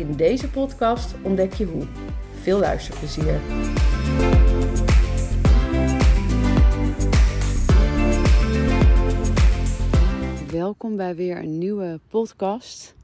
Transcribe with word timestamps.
In 0.00 0.16
deze 0.16 0.50
podcast 0.50 1.14
ontdek 1.22 1.52
je 1.52 1.64
hoe. 1.64 1.86
Veel 2.40 2.58
luisterplezier. 2.58 3.40
Welkom 10.50 10.96
bij 10.96 11.14
weer 11.16 11.38
een 11.38 11.58
nieuwe 11.58 12.00
podcast. 12.08 12.94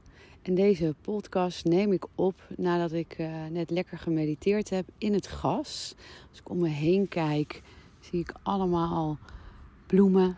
En 0.41 0.55
deze 0.55 0.95
podcast 1.01 1.65
neem 1.65 1.91
ik 1.91 2.05
op 2.15 2.41
nadat 2.55 2.91
ik 2.91 3.17
uh, 3.19 3.45
net 3.51 3.69
lekker 3.69 3.97
gemediteerd 3.97 4.69
heb 4.69 4.85
in 4.97 5.13
het 5.13 5.25
gras. 5.25 5.95
Als 6.29 6.39
ik 6.39 6.49
om 6.49 6.59
me 6.59 6.69
heen 6.69 7.07
kijk, 7.07 7.61
zie 7.99 8.19
ik 8.19 8.33
allemaal 8.43 9.17
bloemen. 9.85 10.37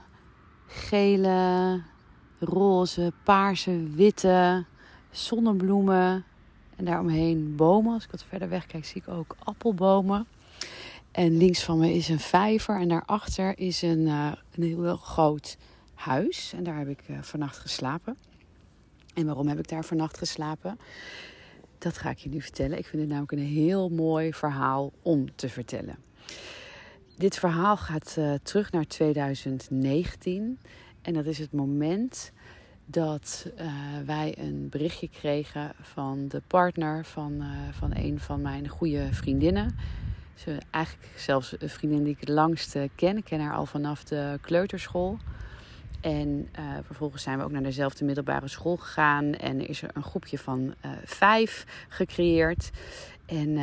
Gele, 0.68 1.82
roze, 2.40 3.12
paarse, 3.24 3.84
witte, 3.96 4.66
zonnebloemen. 5.12 6.24
En 6.80 6.86
daaromheen 6.86 7.56
bomen. 7.56 7.94
Als 7.94 8.04
ik 8.04 8.12
wat 8.12 8.24
verder 8.24 8.50
weg 8.50 8.66
kijk, 8.66 8.86
zie 8.86 9.02
ik 9.02 9.08
ook 9.08 9.36
appelbomen. 9.44 10.28
En 11.12 11.38
links 11.38 11.64
van 11.64 11.80
me 11.80 11.94
is 11.94 12.10
een 12.10 12.20
vijver. 12.20 12.80
En 12.80 12.88
daarachter 12.88 13.60
is 13.60 13.82
een, 13.82 14.00
uh, 14.00 14.32
een 14.56 14.64
heel 14.64 14.96
groot 14.96 15.58
huis. 15.94 16.54
En 16.56 16.64
daar 16.64 16.78
heb 16.78 16.88
ik 16.88 17.02
uh, 17.08 17.18
vannacht 17.22 17.58
geslapen. 17.58 18.18
En 19.14 19.26
waarom 19.26 19.48
heb 19.48 19.60
ik 19.60 19.68
daar 19.68 19.86
vannacht 19.86 20.18
geslapen? 20.18 20.80
Dat 21.78 21.98
ga 21.98 22.10
ik 22.10 22.18
je 22.18 22.30
nu 22.30 22.42
vertellen. 22.42 22.78
Ik 22.78 22.86
vind 22.86 23.02
het 23.02 23.12
namelijk 23.12 23.32
een 23.32 23.48
heel 23.48 23.90
mooi 23.90 24.34
verhaal 24.34 24.92
om 25.02 25.36
te 25.36 25.50
vertellen. 25.50 25.98
Dit 27.18 27.40
verhaal 27.40 27.78
gaat 27.78 28.16
uh, 28.20 28.34
terug 28.44 28.72
naar 28.72 28.86
2019. 28.86 30.60
En 31.02 31.14
dat 31.14 31.26
is 31.26 31.38
het 31.38 31.52
moment 31.52 32.32
dat 32.92 33.48
uh, 33.60 33.72
wij 34.06 34.36
een 34.38 34.68
berichtje 34.70 35.10
kregen 35.10 35.72
van 35.82 36.28
de 36.28 36.42
partner 36.48 37.06
van, 37.06 37.34
uh, 37.34 37.48
van 37.72 37.96
een 37.96 38.20
van 38.20 38.42
mijn 38.42 38.68
goede 38.68 39.08
vriendinnen. 39.12 39.78
Ze, 40.36 40.58
eigenlijk 40.70 41.10
zelfs 41.16 41.56
een 41.60 41.70
vriendin 41.70 42.04
die 42.04 42.14
ik 42.14 42.20
het 42.20 42.30
langst 42.30 42.78
ken. 42.96 43.18
Ik 43.18 43.24
ken 43.24 43.40
haar 43.40 43.56
al 43.56 43.66
vanaf 43.66 44.04
de 44.04 44.38
kleuterschool. 44.42 45.18
En 46.02 46.50
vervolgens 46.82 47.24
zijn 47.24 47.38
we 47.38 47.44
ook 47.44 47.52
naar 47.52 47.64
dezelfde 47.64 48.06
middelbare 48.06 48.48
school 48.48 48.78
gegaan. 48.78 49.34
En 49.34 49.68
is 49.68 49.82
er 49.82 49.90
een 49.94 50.04
groepje 50.04 50.38
van 50.38 50.74
vijf 51.04 51.66
gecreëerd. 51.90 52.70
En 53.26 53.54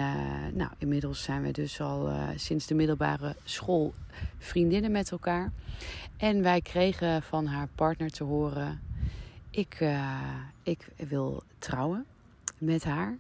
nou, 0.52 0.70
inmiddels 0.78 1.22
zijn 1.22 1.42
we 1.42 1.50
dus 1.50 1.80
al 1.80 2.10
sinds 2.34 2.66
de 2.66 2.74
middelbare 2.74 3.36
school 3.44 3.94
vriendinnen 4.38 4.90
met 4.90 5.10
elkaar. 5.10 5.52
En 6.16 6.42
wij 6.42 6.60
kregen 6.60 7.22
van 7.22 7.46
haar 7.46 7.68
partner 7.74 8.10
te 8.10 8.24
horen 8.24 8.80
ik, 9.56 9.80
uh, 9.80 10.20
ik 10.62 10.88
wil 10.96 11.42
trouwen 11.58 12.04
met 12.58 12.84
haar. 12.84 13.16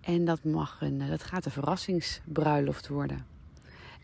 En 0.00 0.24
dat, 0.24 0.44
mag 0.44 0.80
een, 0.80 1.02
dat 1.08 1.22
gaat 1.22 1.44
een 1.44 1.50
verrassingsbruiloft 1.50 2.88
worden. 2.88 3.26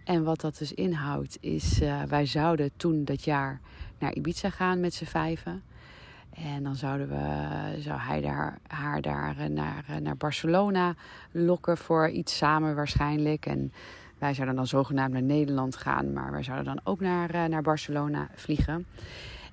En 0.05 0.25
wat 0.25 0.41
dat 0.41 0.59
dus 0.59 0.73
inhoudt, 0.73 1.39
is 1.41 1.83
uh, 1.83 2.03
wij 2.03 2.27
zouden 2.27 2.71
toen 2.77 3.05
dat 3.05 3.25
jaar 3.25 3.61
naar 3.99 4.15
Ibiza 4.15 4.50
gaan 4.50 4.81
met 4.81 4.95
z'n 4.95 5.05
vijven. 5.05 5.62
En 6.31 6.62
dan 6.62 6.77
zouden 6.77 7.09
we, 7.09 7.81
zou 7.81 8.00
hij 8.00 8.21
daar, 8.21 8.59
haar 8.67 9.00
daar 9.00 9.39
eh, 9.39 9.49
naar, 9.49 9.84
naar 10.03 10.17
Barcelona 10.17 10.95
lokken 11.31 11.77
voor 11.77 12.09
iets 12.09 12.37
samen 12.37 12.75
waarschijnlijk. 12.75 13.47
En 13.47 13.73
wij 14.19 14.34
zouden 14.34 14.56
dan 14.56 14.67
zogenaamd 14.67 15.12
naar 15.12 15.23
Nederland 15.23 15.77
gaan, 15.77 16.12
maar 16.12 16.33
wij 16.33 16.43
zouden 16.43 16.75
dan 16.75 16.81
ook 16.84 17.00
naar, 17.00 17.49
naar 17.49 17.62
Barcelona 17.62 18.29
vliegen. 18.34 18.87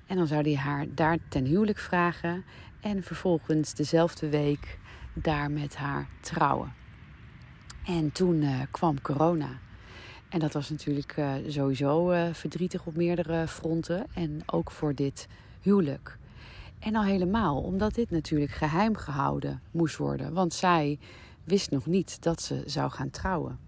En 0.06 0.16
dan 0.16 0.26
zou 0.26 0.42
hij 0.42 0.56
haar 0.56 0.86
daar 0.94 1.18
ten 1.28 1.44
huwelijk 1.44 1.78
vragen 1.78 2.44
en 2.80 3.02
vervolgens 3.02 3.74
dezelfde 3.74 4.28
week 4.28 4.78
daar 5.12 5.50
met 5.50 5.76
haar 5.76 6.08
trouwen. 6.20 6.72
En 7.84 8.12
toen 8.12 8.42
uh, 8.42 8.60
kwam 8.70 9.00
corona. 9.00 9.58
En 10.28 10.38
dat 10.38 10.52
was 10.52 10.70
natuurlijk 10.70 11.16
uh, 11.16 11.32
sowieso 11.46 12.12
uh, 12.12 12.28
verdrietig 12.32 12.86
op 12.86 12.96
meerdere 12.96 13.48
fronten. 13.48 14.06
En 14.14 14.42
ook 14.46 14.70
voor 14.70 14.94
dit 14.94 15.28
huwelijk. 15.60 16.18
En 16.78 16.94
al 16.94 17.04
helemaal 17.04 17.60
omdat 17.60 17.94
dit 17.94 18.10
natuurlijk 18.10 18.52
geheim 18.52 18.96
gehouden 18.96 19.60
moest 19.70 19.96
worden. 19.96 20.32
Want 20.32 20.54
zij 20.54 20.98
wist 21.44 21.70
nog 21.70 21.86
niet 21.86 22.22
dat 22.22 22.42
ze 22.42 22.62
zou 22.66 22.90
gaan 22.90 23.10
trouwen. 23.10 23.58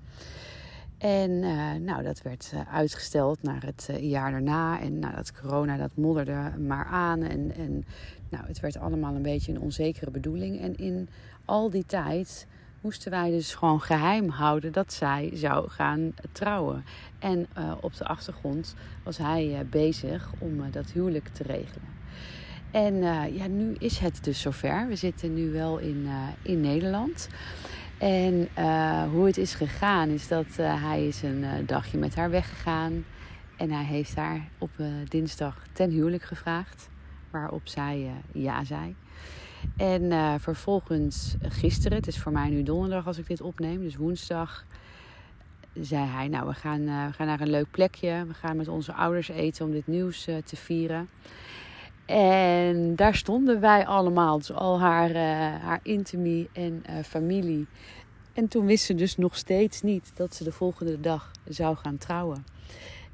En 0.99 1.31
uh, 1.31 1.73
nou, 1.73 2.03
dat 2.03 2.23
werd 2.23 2.51
uh, 2.55 2.61
uitgesteld 2.75 3.43
naar 3.43 3.63
het 3.65 3.89
uh, 3.91 4.11
jaar 4.11 4.31
daarna. 4.31 4.81
En 4.81 4.99
nou, 4.99 5.15
dat 5.15 5.33
corona, 5.41 5.77
dat 5.77 5.91
modderde 5.95 6.53
maar 6.59 6.85
aan. 6.85 7.23
En, 7.23 7.53
en 7.57 7.85
nou, 8.29 8.47
het 8.47 8.61
werd 8.61 8.79
allemaal 8.79 9.15
een 9.15 9.23
beetje 9.23 9.53
een 9.53 9.61
onzekere 9.61 10.11
bedoeling. 10.11 10.61
En 10.61 10.77
in 10.77 11.09
al 11.45 11.71
die 11.71 11.87
tijd 11.87 12.47
moesten 12.81 13.11
wij 13.11 13.31
dus 13.31 13.55
gewoon 13.55 13.81
geheim 13.81 14.29
houden 14.29 14.73
dat 14.73 14.93
zij 14.93 15.31
zou 15.35 15.69
gaan 15.69 16.15
trouwen. 16.33 16.85
En 17.19 17.47
op 17.81 17.97
de 17.97 18.05
achtergrond 18.05 18.75
was 19.05 19.19
hij 19.19 19.67
bezig 19.71 20.33
om 20.39 20.71
dat 20.71 20.91
huwelijk 20.91 21.29
te 21.29 21.43
regelen. 21.43 21.89
En 22.71 22.95
ja, 23.35 23.47
nu 23.47 23.75
is 23.79 23.99
het 23.99 24.25
dus 24.25 24.41
zover. 24.41 24.89
We 24.89 24.97
zitten 24.97 25.35
nu 25.35 25.51
wel 25.51 25.79
in, 25.79 26.09
in 26.43 26.61
Nederland. 26.61 27.29
En 27.99 28.49
uh, 28.59 29.03
hoe 29.11 29.27
het 29.27 29.37
is 29.37 29.55
gegaan 29.55 30.09
is 30.09 30.29
dat 30.29 30.47
uh, 30.61 30.83
hij 30.83 31.07
is 31.07 31.23
een 31.23 31.43
uh, 31.43 31.51
dagje 31.67 31.99
met 31.99 32.15
haar 32.15 32.31
weggegaan. 32.31 33.05
En 33.57 33.71
hij 33.71 33.85
heeft 33.85 34.15
haar 34.17 34.49
op 34.59 34.71
dinsdag 35.09 35.67
ten 35.73 35.91
huwelijk 35.91 36.23
gevraagd. 36.23 36.89
Waarop 37.31 37.69
zij 37.69 38.11
ja 38.33 38.65
zei. 38.65 38.95
En 39.77 40.41
vervolgens 40.41 41.37
gisteren, 41.41 41.99
het 41.99 42.07
is 42.07 42.19
voor 42.19 42.33
mij 42.33 42.49
nu 42.49 42.63
donderdag 42.63 43.07
als 43.07 43.19
ik 43.19 43.27
dit 43.27 43.41
opneem, 43.41 43.81
dus 43.81 43.97
woensdag, 43.97 44.65
zei 45.75 46.07
hij: 46.07 46.29
Nou, 46.29 46.47
we 46.47 46.55
gaan, 46.55 46.85
we 46.85 47.13
gaan 47.13 47.27
naar 47.27 47.41
een 47.41 47.51
leuk 47.51 47.71
plekje. 47.71 48.25
We 48.27 48.35
gaan 48.35 48.57
met 48.57 48.69
onze 48.69 48.93
ouders 48.93 49.29
eten 49.29 49.65
om 49.65 49.73
dit 49.73 49.87
nieuws 49.87 50.25
te 50.45 50.57
vieren. 50.57 51.09
En 52.07 52.97
daar 52.97 53.15
stonden 53.15 53.61
wij 53.61 53.87
allemaal, 53.87 54.39
dus 54.39 54.53
al 54.53 54.81
haar, 54.81 55.11
uh, 55.11 55.17
haar 55.63 55.81
intimie 55.83 56.49
en 56.53 56.83
uh, 56.91 57.03
familie. 57.03 57.67
En 58.33 58.49
toen 58.49 58.67
wist 58.67 58.85
ze 58.85 58.95
dus 58.95 59.17
nog 59.17 59.37
steeds 59.37 59.83
niet 59.83 60.13
dat 60.15 60.35
ze 60.35 60.45
de 60.45 60.53
volgende 60.53 61.01
dag 61.01 61.31
zou 61.49 61.77
gaan 61.77 61.99
trouwen. 61.99 62.45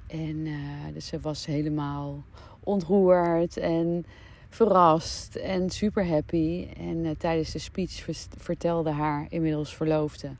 En 0.07 0.47
uh, 0.47 0.57
dus 0.93 1.07
ze 1.07 1.21
was 1.21 1.47
helemaal 1.47 2.25
ontroerd 2.61 3.57
en 3.57 4.07
verrast 4.49 5.35
en 5.35 5.71
super 5.71 6.07
happy. 6.07 6.69
En 6.77 7.17
tijdens 7.19 7.53
de 7.53 7.59
speech 7.59 8.07
vertelde 8.39 8.91
haar 8.91 9.27
inmiddels 9.29 9.75
verloofde 9.75 10.31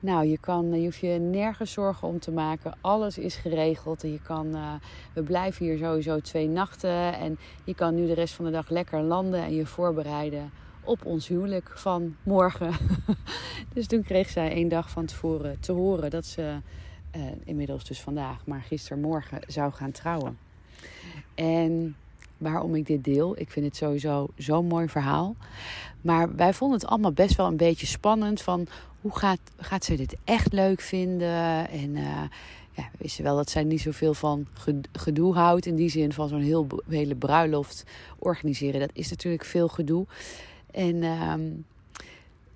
nou, 0.00 0.26
je, 0.26 0.38
kan, 0.38 0.72
je 0.72 0.84
hoeft 0.84 0.98
je 0.98 1.08
nergens 1.08 1.72
zorgen 1.72 2.08
om 2.08 2.18
te 2.18 2.30
maken. 2.30 2.74
Alles 2.80 3.18
is 3.18 3.36
geregeld. 3.36 4.02
Je 4.02 4.20
kan, 4.22 4.46
uh, 4.46 4.72
we 5.12 5.22
blijven 5.22 5.64
hier 5.64 5.78
sowieso 5.78 6.20
twee 6.20 6.48
nachten. 6.48 7.14
En 7.14 7.38
je 7.64 7.74
kan 7.74 7.94
nu 7.94 8.06
de 8.06 8.14
rest 8.14 8.34
van 8.34 8.44
de 8.44 8.50
dag 8.50 8.68
lekker 8.68 9.00
landen 9.00 9.42
en 9.42 9.54
je 9.54 9.66
voorbereiden 9.66 10.50
op 10.84 11.04
ons 11.04 11.28
huwelijk 11.28 11.70
van 11.74 12.16
morgen. 12.22 12.72
dus 13.74 13.86
toen 13.86 14.02
kreeg 14.02 14.28
zij 14.28 14.52
één 14.52 14.68
dag 14.68 14.90
van 14.90 15.06
tevoren 15.06 15.60
te 15.60 15.72
horen 15.72 16.10
dat 16.10 16.26
ze 16.26 16.56
uh, 17.16 17.22
inmiddels 17.44 17.84
dus 17.84 18.00
vandaag, 18.00 18.46
maar 18.46 18.62
gistermorgen 18.62 19.40
zou 19.46 19.72
gaan 19.72 19.90
trouwen. 19.90 20.38
En 21.34 21.96
waarom 22.40 22.74
ik 22.74 22.86
dit 22.86 23.04
deel. 23.04 23.38
Ik 23.38 23.50
vind 23.50 23.66
het 23.66 23.76
sowieso 23.76 24.28
zo'n 24.36 24.66
mooi 24.66 24.88
verhaal. 24.88 25.36
Maar 26.00 26.34
wij 26.36 26.54
vonden 26.54 26.78
het 26.78 26.88
allemaal 26.88 27.12
best 27.12 27.36
wel 27.36 27.46
een 27.46 27.56
beetje 27.56 27.86
spannend. 27.86 28.42
Van 28.42 28.66
hoe 29.00 29.18
gaat, 29.18 29.40
gaat 29.56 29.84
zij 29.84 29.96
dit 29.96 30.16
echt 30.24 30.52
leuk 30.52 30.80
vinden? 30.80 31.68
En 31.68 31.96
uh, 31.96 32.22
ja, 32.72 32.88
we 32.92 32.98
wisten 32.98 33.24
wel 33.24 33.36
dat 33.36 33.50
zij 33.50 33.64
niet 33.64 33.80
zoveel 33.80 34.14
van 34.14 34.46
gedoe 34.92 35.34
houdt. 35.34 35.66
In 35.66 35.76
die 35.76 35.88
zin 35.88 36.12
van 36.12 36.28
zo'n 36.28 36.40
heel, 36.40 36.66
hele 36.88 37.14
bruiloft 37.14 37.84
organiseren. 38.18 38.80
Dat 38.80 38.90
is 38.92 39.10
natuurlijk 39.10 39.44
veel 39.44 39.68
gedoe. 39.68 40.06
En 40.70 41.02
um, 41.02 41.64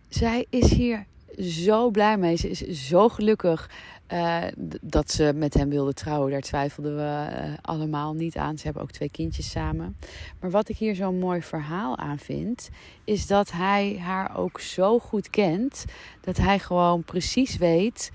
zij 0.08 0.46
is 0.50 0.70
hier 0.70 1.06
zo 1.38 1.90
blij 1.90 2.16
mee. 2.18 2.36
Ze 2.36 2.48
is 2.48 2.88
zo 2.88 3.08
gelukkig 3.08 3.70
Uh, 4.12 4.42
dat 4.80 5.10
ze 5.10 5.32
met 5.34 5.54
hem 5.54 5.68
wilde 5.68 5.92
trouwen, 5.92 6.30
daar 6.30 6.40
twijfelden 6.40 6.96
we 6.96 7.02
uh, 7.02 7.54
allemaal 7.62 8.14
niet 8.14 8.36
aan. 8.36 8.58
Ze 8.58 8.64
hebben 8.64 8.82
ook 8.82 8.90
twee 8.90 9.10
kindjes 9.10 9.50
samen. 9.50 9.96
Maar 10.40 10.50
wat 10.50 10.68
ik 10.68 10.76
hier 10.76 10.94
zo'n 10.94 11.18
mooi 11.18 11.42
verhaal 11.42 11.98
aan 11.98 12.18
vind, 12.18 12.70
is 13.04 13.26
dat 13.26 13.52
hij 13.52 13.98
haar 13.98 14.36
ook 14.36 14.60
zo 14.60 14.98
goed 14.98 15.30
kent 15.30 15.84
dat 16.20 16.36
hij 16.36 16.58
gewoon 16.58 17.02
precies 17.02 17.56
weet 17.56 18.12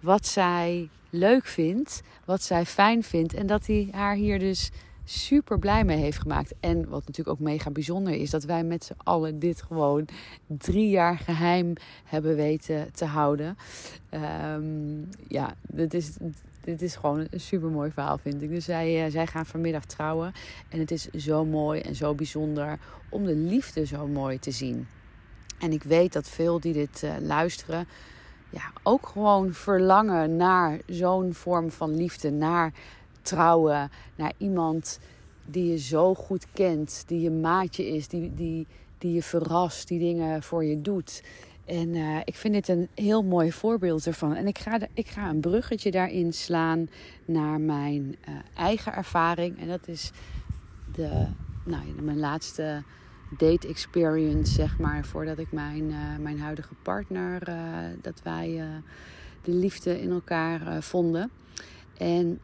wat 0.00 0.26
zij 0.26 0.88
leuk 1.10 1.46
vindt, 1.46 2.02
wat 2.24 2.42
zij 2.42 2.66
fijn 2.66 3.02
vindt. 3.02 3.34
En 3.34 3.46
dat 3.46 3.66
hij 3.66 3.88
haar 3.90 4.14
hier 4.14 4.38
dus 4.38 4.70
super 5.04 5.58
blij 5.58 5.84
mee 5.84 5.98
heeft 5.98 6.18
gemaakt. 6.18 6.54
En 6.60 6.88
wat 6.88 7.06
natuurlijk 7.06 7.28
ook 7.28 7.46
mega 7.46 7.70
bijzonder 7.70 8.12
is, 8.12 8.30
dat 8.30 8.44
wij 8.44 8.64
met 8.64 8.84
z'n 8.84 8.96
allen 8.96 9.38
dit 9.38 9.62
gewoon 9.62 10.08
drie 10.46 10.88
jaar 10.88 11.18
geheim 11.18 11.72
hebben 12.04 12.36
weten 12.36 12.92
te 12.92 13.04
houden. 13.04 13.56
Um, 14.54 15.08
ja, 15.28 15.54
dit 15.62 15.94
is, 15.94 16.16
dit 16.60 16.82
is 16.82 16.96
gewoon 16.96 17.26
een 17.30 17.40
super 17.40 17.68
mooi 17.68 17.90
verhaal, 17.90 18.18
vind 18.18 18.42
ik. 18.42 18.48
Dus 18.48 18.64
zij, 18.64 19.04
uh, 19.04 19.12
zij 19.12 19.26
gaan 19.26 19.46
vanmiddag 19.46 19.84
trouwen. 19.84 20.32
En 20.68 20.78
het 20.78 20.90
is 20.90 21.10
zo 21.10 21.44
mooi 21.44 21.80
en 21.80 21.94
zo 21.94 22.14
bijzonder 22.14 22.78
om 23.08 23.24
de 23.24 23.36
liefde 23.36 23.86
zo 23.86 24.06
mooi 24.06 24.38
te 24.38 24.50
zien. 24.50 24.86
En 25.58 25.72
ik 25.72 25.82
weet 25.82 26.12
dat 26.12 26.28
veel 26.28 26.60
die 26.60 26.72
dit 26.72 27.02
uh, 27.04 27.10
luisteren. 27.20 27.86
Ja, 28.50 28.72
ook 28.82 29.06
gewoon 29.06 29.52
verlangen 29.52 30.36
naar 30.36 30.78
zo'n 30.86 31.34
vorm 31.34 31.70
van 31.70 31.96
liefde. 31.96 32.30
Naar 32.30 32.72
trouwen 33.24 33.90
naar 34.16 34.32
iemand 34.36 34.98
die 35.46 35.70
je 35.70 35.78
zo 35.78 36.14
goed 36.14 36.46
kent, 36.52 37.04
die 37.06 37.20
je 37.20 37.30
maatje 37.30 37.86
is, 37.88 38.08
die, 38.08 38.34
die, 38.34 38.66
die 38.98 39.12
je 39.12 39.22
verrast, 39.22 39.88
die 39.88 39.98
dingen 39.98 40.42
voor 40.42 40.64
je 40.64 40.80
doet. 40.80 41.22
En 41.64 41.94
uh, 41.94 42.18
ik 42.24 42.34
vind 42.34 42.54
dit 42.54 42.68
een 42.68 42.88
heel 42.94 43.22
mooi 43.22 43.52
voorbeeld 43.52 44.06
ervan. 44.06 44.34
En 44.34 44.46
ik 44.46 44.58
ga, 44.58 44.78
de, 44.78 44.88
ik 44.94 45.06
ga 45.06 45.28
een 45.28 45.40
bruggetje 45.40 45.90
daarin 45.90 46.32
slaan 46.32 46.88
naar 47.24 47.60
mijn 47.60 48.16
uh, 48.28 48.34
eigen 48.54 48.92
ervaring. 48.92 49.60
En 49.60 49.68
dat 49.68 49.88
is 49.88 50.10
de, 50.94 51.26
nou, 51.64 51.82
mijn 52.02 52.18
laatste 52.18 52.82
date 53.38 53.68
experience, 53.68 54.52
zeg 54.52 54.78
maar, 54.78 55.04
voordat 55.04 55.38
ik 55.38 55.52
mijn, 55.52 55.90
uh, 55.90 55.96
mijn 56.20 56.40
huidige 56.40 56.74
partner, 56.82 57.56
dat 58.02 58.22
wij 58.22 58.60
de 59.42 59.52
liefde 59.52 60.00
in 60.00 60.10
elkaar 60.10 60.82
vonden. 60.82 61.30
En 61.96 62.40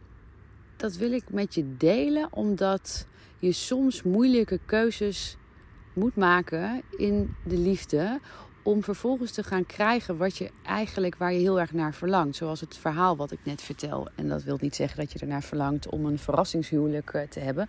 dat 0.81 0.97
wil 0.97 1.13
ik 1.13 1.25
met 1.31 1.55
je 1.55 1.77
delen, 1.77 2.29
omdat 2.33 3.07
je 3.39 3.53
soms 3.53 4.03
moeilijke 4.03 4.61
keuzes 4.67 5.37
moet 5.93 6.17
maken 6.17 6.83
in 6.97 7.35
de 7.45 7.59
liefde. 7.59 8.21
Om 8.63 8.83
vervolgens 8.83 9.33
te 9.33 9.43
gaan 9.43 9.67
krijgen 9.67 10.17
wat 10.17 10.37
je 10.37 10.51
eigenlijk 10.63 11.17
waar 11.17 11.33
je 11.33 11.39
heel 11.39 11.61
erg 11.61 11.73
naar 11.73 11.95
verlangt. 11.95 12.37
Zoals 12.37 12.61
het 12.61 12.77
verhaal 12.77 13.17
wat 13.17 13.31
ik 13.31 13.39
net 13.43 13.63
vertel. 13.63 14.09
En 14.15 14.29
dat 14.29 14.43
wil 14.43 14.59
niet 14.61 14.75
zeggen 14.75 14.99
dat 14.99 15.13
je 15.13 15.19
ernaar 15.19 15.43
verlangt 15.43 15.89
om 15.89 16.05
een 16.07 16.19
verrassingshuwelijk 16.19 17.11
eh, 17.11 17.29
te 17.29 17.41
hebben. 17.41 17.69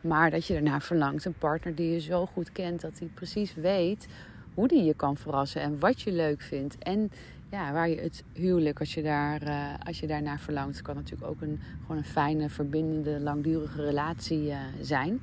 Maar 0.00 0.30
dat 0.30 0.46
je 0.46 0.54
ernaar 0.54 0.82
verlangt 0.82 1.24
een 1.24 1.38
partner 1.38 1.74
die 1.74 1.92
je 1.92 2.00
zo 2.00 2.26
goed 2.26 2.52
kent 2.52 2.80
dat 2.80 2.98
hij 2.98 3.08
precies 3.14 3.54
weet 3.54 4.06
hoe 4.54 4.68
die 4.68 4.84
je 4.84 4.94
kan 4.94 5.16
verrassen 5.16 5.60
en 5.60 5.78
wat 5.78 6.00
je 6.00 6.12
leuk 6.12 6.40
vindt. 6.40 6.78
En 6.78 7.10
ja, 7.50 7.72
waar 7.72 7.88
je 7.88 8.00
het 8.00 8.24
huwelijk, 8.32 8.78
als 8.78 8.94
je, 8.94 9.02
daar, 9.02 9.42
uh, 9.42 9.74
als 9.86 10.00
je 10.00 10.06
daarnaar 10.06 10.38
verlangt, 10.38 10.82
kan 10.82 10.94
natuurlijk 10.94 11.30
ook 11.30 11.40
een, 11.40 11.60
gewoon 11.80 11.96
een 11.96 12.04
fijne, 12.04 12.48
verbindende, 12.48 13.20
langdurige 13.20 13.84
relatie 13.84 14.46
uh, 14.46 14.56
zijn. 14.80 15.22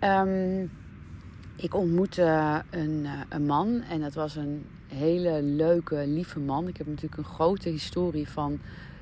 Um, 0.00 0.70
ik 1.56 1.74
ontmoette 1.74 2.62
een, 2.70 3.00
uh, 3.04 3.20
een 3.28 3.46
man 3.46 3.82
en 3.82 4.00
dat 4.00 4.14
was 4.14 4.36
een 4.36 4.66
hele 4.86 5.42
leuke, 5.42 6.06
lieve 6.06 6.40
man. 6.40 6.68
Ik 6.68 6.76
heb 6.76 6.86
natuurlijk 6.86 7.16
een 7.16 7.34
grote 7.34 7.68
historie 7.68 8.28
van 8.28 8.60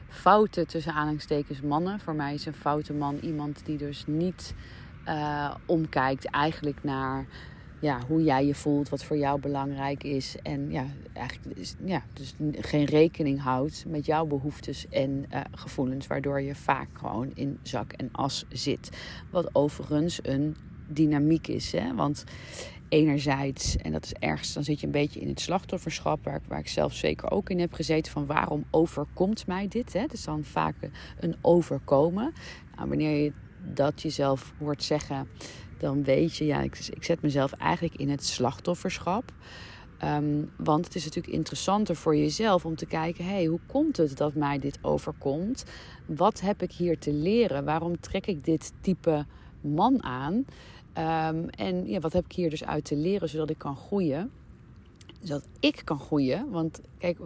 fouten 0.08 0.66
tussen 0.66 0.92
aanhalingstekens 0.92 1.60
mannen. 1.60 2.00
Voor 2.00 2.14
mij 2.14 2.34
is 2.34 2.46
een 2.46 2.54
foute 2.54 2.92
man 2.92 3.18
iemand 3.18 3.64
die 3.64 3.76
dus 3.76 4.04
niet 4.06 4.54
omkijkt 5.66 6.24
eigenlijk 6.24 6.84
naar 6.84 7.26
ja, 7.80 8.00
hoe 8.08 8.22
jij 8.22 8.46
je 8.46 8.54
voelt, 8.54 8.88
wat 8.88 9.04
voor 9.04 9.16
jou 9.16 9.40
belangrijk 9.40 10.04
is. 10.04 10.36
En 10.42 10.70
ja, 10.70 10.86
eigenlijk 11.12 11.74
ja, 11.84 12.02
dus 12.12 12.34
geen 12.60 12.84
rekening 12.84 13.40
houdt 13.40 13.84
met 13.88 14.06
jouw 14.06 14.26
behoeftes 14.26 14.88
en 14.88 15.24
uh, 15.32 15.40
gevoelens, 15.50 16.06
waardoor 16.06 16.40
je 16.40 16.54
vaak 16.54 16.88
gewoon 16.92 17.30
in 17.34 17.58
zak 17.62 17.92
en 17.92 18.08
as 18.12 18.44
zit. 18.48 18.90
Wat 19.30 19.54
overigens 19.54 20.18
een 20.22 20.56
dynamiek 20.88 21.46
is. 21.46 21.72
Hè? 21.72 21.94
Want 21.94 22.24
enerzijds, 22.88 23.76
en 23.76 23.92
dat 23.92 24.04
is 24.04 24.12
ergens, 24.12 24.52
dan 24.52 24.64
zit 24.64 24.80
je 24.80 24.86
een 24.86 24.92
beetje 24.92 25.20
in 25.20 25.28
het 25.28 25.40
slachtofferschap, 25.40 26.24
waar, 26.24 26.40
waar 26.48 26.58
ik 26.58 26.68
zelf 26.68 26.94
zeker 26.94 27.30
ook 27.30 27.50
in 27.50 27.60
heb 27.60 27.72
gezeten, 27.72 28.12
van 28.12 28.26
waarom 28.26 28.64
overkomt 28.70 29.46
mij 29.46 29.68
dit? 29.68 29.92
Hè? 29.92 30.06
Dus 30.06 30.24
dan 30.24 30.44
vaak 30.44 30.74
een 31.20 31.36
overkomen. 31.40 32.32
Nou, 32.76 32.88
wanneer 32.88 33.22
je 33.22 33.32
dat 33.74 34.02
jezelf 34.02 34.52
hoort 34.58 34.82
zeggen, 34.82 35.28
dan 35.80 36.04
weet 36.04 36.36
je, 36.36 36.44
ja, 36.44 36.60
ik, 36.60 36.78
ik 36.90 37.04
zet 37.04 37.22
mezelf 37.22 37.52
eigenlijk 37.52 37.94
in 37.94 38.10
het 38.10 38.24
slachtofferschap. 38.24 39.32
Um, 40.04 40.50
want 40.56 40.84
het 40.84 40.94
is 40.94 41.04
natuurlijk 41.04 41.34
interessanter 41.34 41.96
voor 41.96 42.16
jezelf 42.16 42.64
om 42.64 42.76
te 42.76 42.86
kijken: 42.86 43.24
hey, 43.24 43.44
hoe 43.44 43.60
komt 43.66 43.96
het 43.96 44.16
dat 44.16 44.34
mij 44.34 44.58
dit 44.58 44.78
overkomt? 44.82 45.64
Wat 46.06 46.40
heb 46.40 46.62
ik 46.62 46.72
hier 46.72 46.98
te 46.98 47.12
leren? 47.12 47.64
Waarom 47.64 48.00
trek 48.00 48.26
ik 48.26 48.44
dit 48.44 48.72
type 48.80 49.26
man 49.60 50.02
aan? 50.02 50.34
Um, 50.34 51.48
en 51.48 51.86
ja, 51.86 51.98
wat 51.98 52.12
heb 52.12 52.24
ik 52.24 52.32
hier 52.32 52.50
dus 52.50 52.64
uit 52.64 52.84
te 52.84 52.96
leren 52.96 53.28
zodat 53.28 53.50
ik 53.50 53.58
kan 53.58 53.76
groeien? 53.76 54.30
Zodat 55.22 55.46
ik 55.60 55.82
kan 55.84 55.98
groeien. 55.98 56.50
Want 56.50 56.80
kijk, 56.98 57.18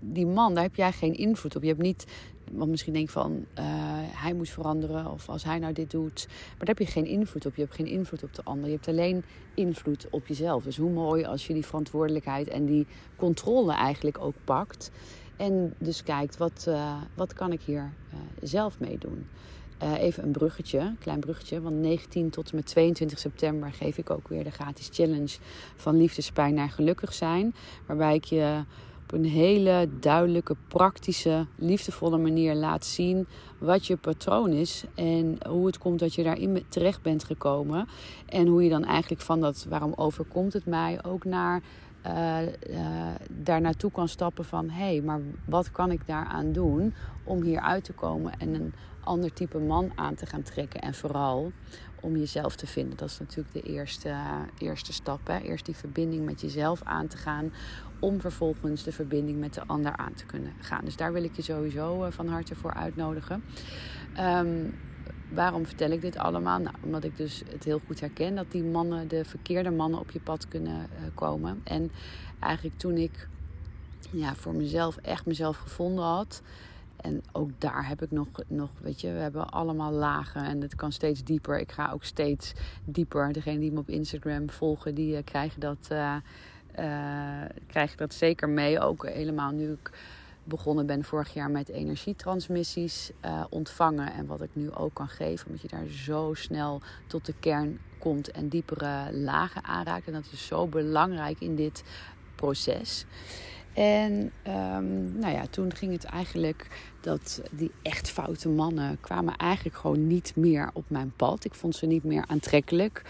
die 0.00 0.26
man, 0.26 0.54
daar 0.54 0.62
heb 0.62 0.74
jij 0.74 0.92
geen 0.92 1.14
invloed 1.14 1.56
op. 1.56 1.62
Je 1.62 1.68
hebt 1.68 1.82
niet 1.82 2.06
want 2.52 2.70
misschien 2.70 2.92
denk 2.92 3.08
van 3.08 3.32
uh, 3.32 3.64
hij 3.98 4.34
moet 4.34 4.48
veranderen 4.48 5.10
of 5.10 5.28
als 5.28 5.44
hij 5.44 5.58
nou 5.58 5.72
dit 5.72 5.90
doet. 5.90 6.26
Maar 6.28 6.58
daar 6.58 6.76
heb 6.76 6.78
je 6.78 6.86
geen 6.86 7.06
invloed 7.06 7.46
op. 7.46 7.54
Je 7.54 7.62
hebt 7.62 7.74
geen 7.74 7.86
invloed 7.86 8.22
op 8.22 8.34
de 8.34 8.42
ander. 8.44 8.64
Je 8.64 8.74
hebt 8.74 8.88
alleen 8.88 9.24
invloed 9.54 10.06
op 10.10 10.26
jezelf. 10.26 10.62
Dus 10.62 10.76
hoe 10.76 10.90
mooi 10.90 11.24
als 11.24 11.46
je 11.46 11.54
die 11.54 11.66
verantwoordelijkheid 11.66 12.48
en 12.48 12.66
die 12.66 12.86
controle 13.16 13.72
eigenlijk 13.72 14.18
ook 14.20 14.34
pakt. 14.44 14.90
En 15.36 15.74
dus 15.78 16.02
kijkt, 16.02 16.36
wat, 16.36 16.64
uh, 16.68 16.94
wat 17.14 17.32
kan 17.32 17.52
ik 17.52 17.60
hier 17.62 17.92
uh, 18.12 18.18
zelf 18.42 18.80
mee 18.80 18.98
doen? 18.98 19.26
even 19.98 20.24
een 20.24 20.32
bruggetje, 20.32 20.94
klein 20.98 21.20
bruggetje. 21.20 21.60
Want 21.60 21.76
19 21.76 22.30
tot 22.30 22.50
en 22.50 22.56
met 22.56 22.66
22 22.66 23.18
september 23.18 23.72
geef 23.72 23.98
ik 23.98 24.10
ook 24.10 24.28
weer 24.28 24.44
de 24.44 24.50
gratis 24.50 24.88
challenge 24.92 25.36
van 25.76 25.96
liefdespijn 25.96 26.54
naar 26.54 26.70
gelukkig 26.70 27.12
zijn. 27.12 27.54
Waarbij 27.86 28.14
ik 28.14 28.24
je 28.24 28.64
een 29.12 29.24
hele 29.24 29.88
duidelijke, 30.00 30.56
praktische, 30.68 31.46
liefdevolle 31.56 32.18
manier 32.18 32.54
laat 32.54 32.84
zien 32.84 33.26
wat 33.58 33.86
je 33.86 33.96
patroon 33.96 34.52
is 34.52 34.84
en 34.94 35.38
hoe 35.48 35.66
het 35.66 35.78
komt 35.78 35.98
dat 35.98 36.14
je 36.14 36.22
daarin 36.22 36.64
terecht 36.68 37.02
bent 37.02 37.24
gekomen. 37.24 37.88
En 38.26 38.46
hoe 38.46 38.64
je 38.64 38.70
dan 38.70 38.84
eigenlijk 38.84 39.22
van 39.22 39.40
dat 39.40 39.66
waarom 39.68 39.92
overkomt 39.96 40.52
het 40.52 40.66
mij 40.66 41.04
ook 41.04 41.24
naar 41.24 41.62
uh, 42.06 42.42
uh, 42.42 42.78
daar 43.30 43.60
naartoe 43.60 43.90
kan 43.90 44.08
stappen 44.08 44.44
van 44.44 44.70
hé, 44.70 44.84
hey, 44.84 45.00
maar 45.00 45.20
wat 45.44 45.70
kan 45.70 45.90
ik 45.90 46.06
daaraan 46.06 46.52
doen 46.52 46.94
om 47.24 47.42
hier 47.42 47.60
uit 47.60 47.84
te 47.84 47.92
komen 47.92 48.32
en 48.38 48.54
een 48.54 48.72
ander 49.04 49.32
type 49.32 49.58
man 49.58 49.92
aan 49.94 50.14
te 50.14 50.26
gaan 50.26 50.42
trekken. 50.42 50.80
En 50.80 50.94
vooral 50.94 51.52
om 52.00 52.16
jezelf 52.16 52.56
te 52.56 52.66
vinden. 52.66 52.96
Dat 52.96 53.08
is 53.08 53.18
natuurlijk 53.18 53.54
de 53.54 53.62
eerste, 53.62 54.14
eerste 54.58 54.92
stap. 54.92 55.26
Hè? 55.26 55.38
Eerst 55.38 55.64
die 55.64 55.76
verbinding 55.76 56.24
met 56.24 56.40
jezelf 56.40 56.82
aan 56.82 57.06
te 57.06 57.16
gaan. 57.16 57.52
Om 58.00 58.20
vervolgens 58.20 58.82
de 58.82 58.92
verbinding 58.92 59.38
met 59.38 59.54
de 59.54 59.66
ander 59.66 59.96
aan 59.96 60.14
te 60.14 60.26
kunnen 60.26 60.52
gaan. 60.60 60.84
Dus 60.84 60.96
daar 60.96 61.12
wil 61.12 61.24
ik 61.24 61.36
je 61.36 61.42
sowieso 61.42 62.04
eh, 62.04 62.12
van 62.12 62.28
harte 62.28 62.54
voor 62.54 62.74
uitnodigen. 62.74 63.44
Um, 64.20 64.74
waarom 65.32 65.66
vertel 65.66 65.90
ik 65.90 66.00
dit 66.00 66.16
allemaal? 66.16 66.58
Nou, 66.58 66.74
omdat 66.82 67.04
ik 67.04 67.16
dus 67.16 67.42
het 67.48 67.64
heel 67.64 67.80
goed 67.86 68.00
herken 68.00 68.34
dat 68.34 68.50
die 68.50 68.64
mannen, 68.64 69.08
de 69.08 69.24
verkeerde 69.24 69.70
mannen, 69.70 70.00
op 70.00 70.10
je 70.10 70.20
pad 70.20 70.48
kunnen 70.48 70.76
uh, 70.76 71.00
komen. 71.14 71.60
En 71.64 71.90
eigenlijk 72.38 72.78
toen 72.78 72.96
ik 72.96 73.28
ja, 74.10 74.34
voor 74.34 74.54
mezelf 74.54 74.96
echt 74.96 75.26
mezelf 75.26 75.56
gevonden 75.56 76.04
had 76.04 76.42
en 76.96 77.22
ook 77.32 77.50
daar 77.58 77.88
heb 77.88 78.02
ik 78.02 78.10
nog, 78.10 78.28
nog, 78.46 78.70
weet 78.80 79.00
je, 79.00 79.12
we 79.12 79.18
hebben 79.18 79.50
allemaal 79.50 79.92
lagen 79.92 80.44
en 80.44 80.60
het 80.60 80.74
kan 80.74 80.92
steeds 80.92 81.24
dieper. 81.24 81.60
Ik 81.60 81.72
ga 81.72 81.90
ook 81.92 82.04
steeds 82.04 82.52
dieper. 82.84 83.32
Degene 83.32 83.58
die 83.58 83.72
me 83.72 83.78
op 83.78 83.88
Instagram 83.88 84.50
volgen, 84.50 84.94
die 84.94 85.16
uh, 85.16 85.22
krijgen, 85.24 85.60
dat, 85.60 85.88
uh, 85.92 86.16
uh, 86.78 87.44
krijgen 87.66 87.96
dat 87.96 88.14
zeker 88.14 88.48
mee. 88.48 88.80
Ook 88.80 89.06
helemaal 89.06 89.50
nu 89.50 89.72
ik 89.72 89.90
begonnen 90.44 90.86
ben 90.86 91.04
vorig 91.04 91.34
jaar 91.34 91.50
met 91.50 91.68
energietransmissies 91.68 93.10
ontvangen. 93.50 94.12
En 94.12 94.26
wat 94.26 94.40
ik 94.40 94.50
nu 94.52 94.72
ook 94.72 94.94
kan 94.94 95.08
geven, 95.08 95.46
omdat 95.46 95.62
je 95.62 95.68
daar 95.68 95.86
zo 95.86 96.34
snel 96.34 96.80
tot 97.06 97.26
de 97.26 97.34
kern 97.40 97.78
komt 97.98 98.30
en 98.30 98.48
diepere 98.48 99.12
lagen 99.12 99.64
aanraakt. 99.64 100.06
En 100.06 100.12
dat 100.12 100.28
is 100.32 100.46
zo 100.46 100.66
belangrijk 100.66 101.40
in 101.40 101.56
dit 101.56 101.84
proces. 102.34 103.06
En 103.74 104.32
um, 104.46 105.18
nou 105.18 105.34
ja, 105.34 105.46
toen 105.50 105.74
ging 105.74 105.92
het 105.92 106.04
eigenlijk 106.04 106.66
dat 107.00 107.42
die 107.50 107.70
echt 107.82 108.10
foute 108.10 108.48
mannen 108.48 109.00
kwamen 109.00 109.36
eigenlijk 109.36 109.76
gewoon 109.76 110.06
niet 110.06 110.32
meer 110.36 110.70
op 110.72 110.84
mijn 110.86 111.12
pad. 111.16 111.44
Ik 111.44 111.54
vond 111.54 111.76
ze 111.76 111.86
niet 111.86 112.04
meer 112.04 112.24
aantrekkelijk. 112.26 113.02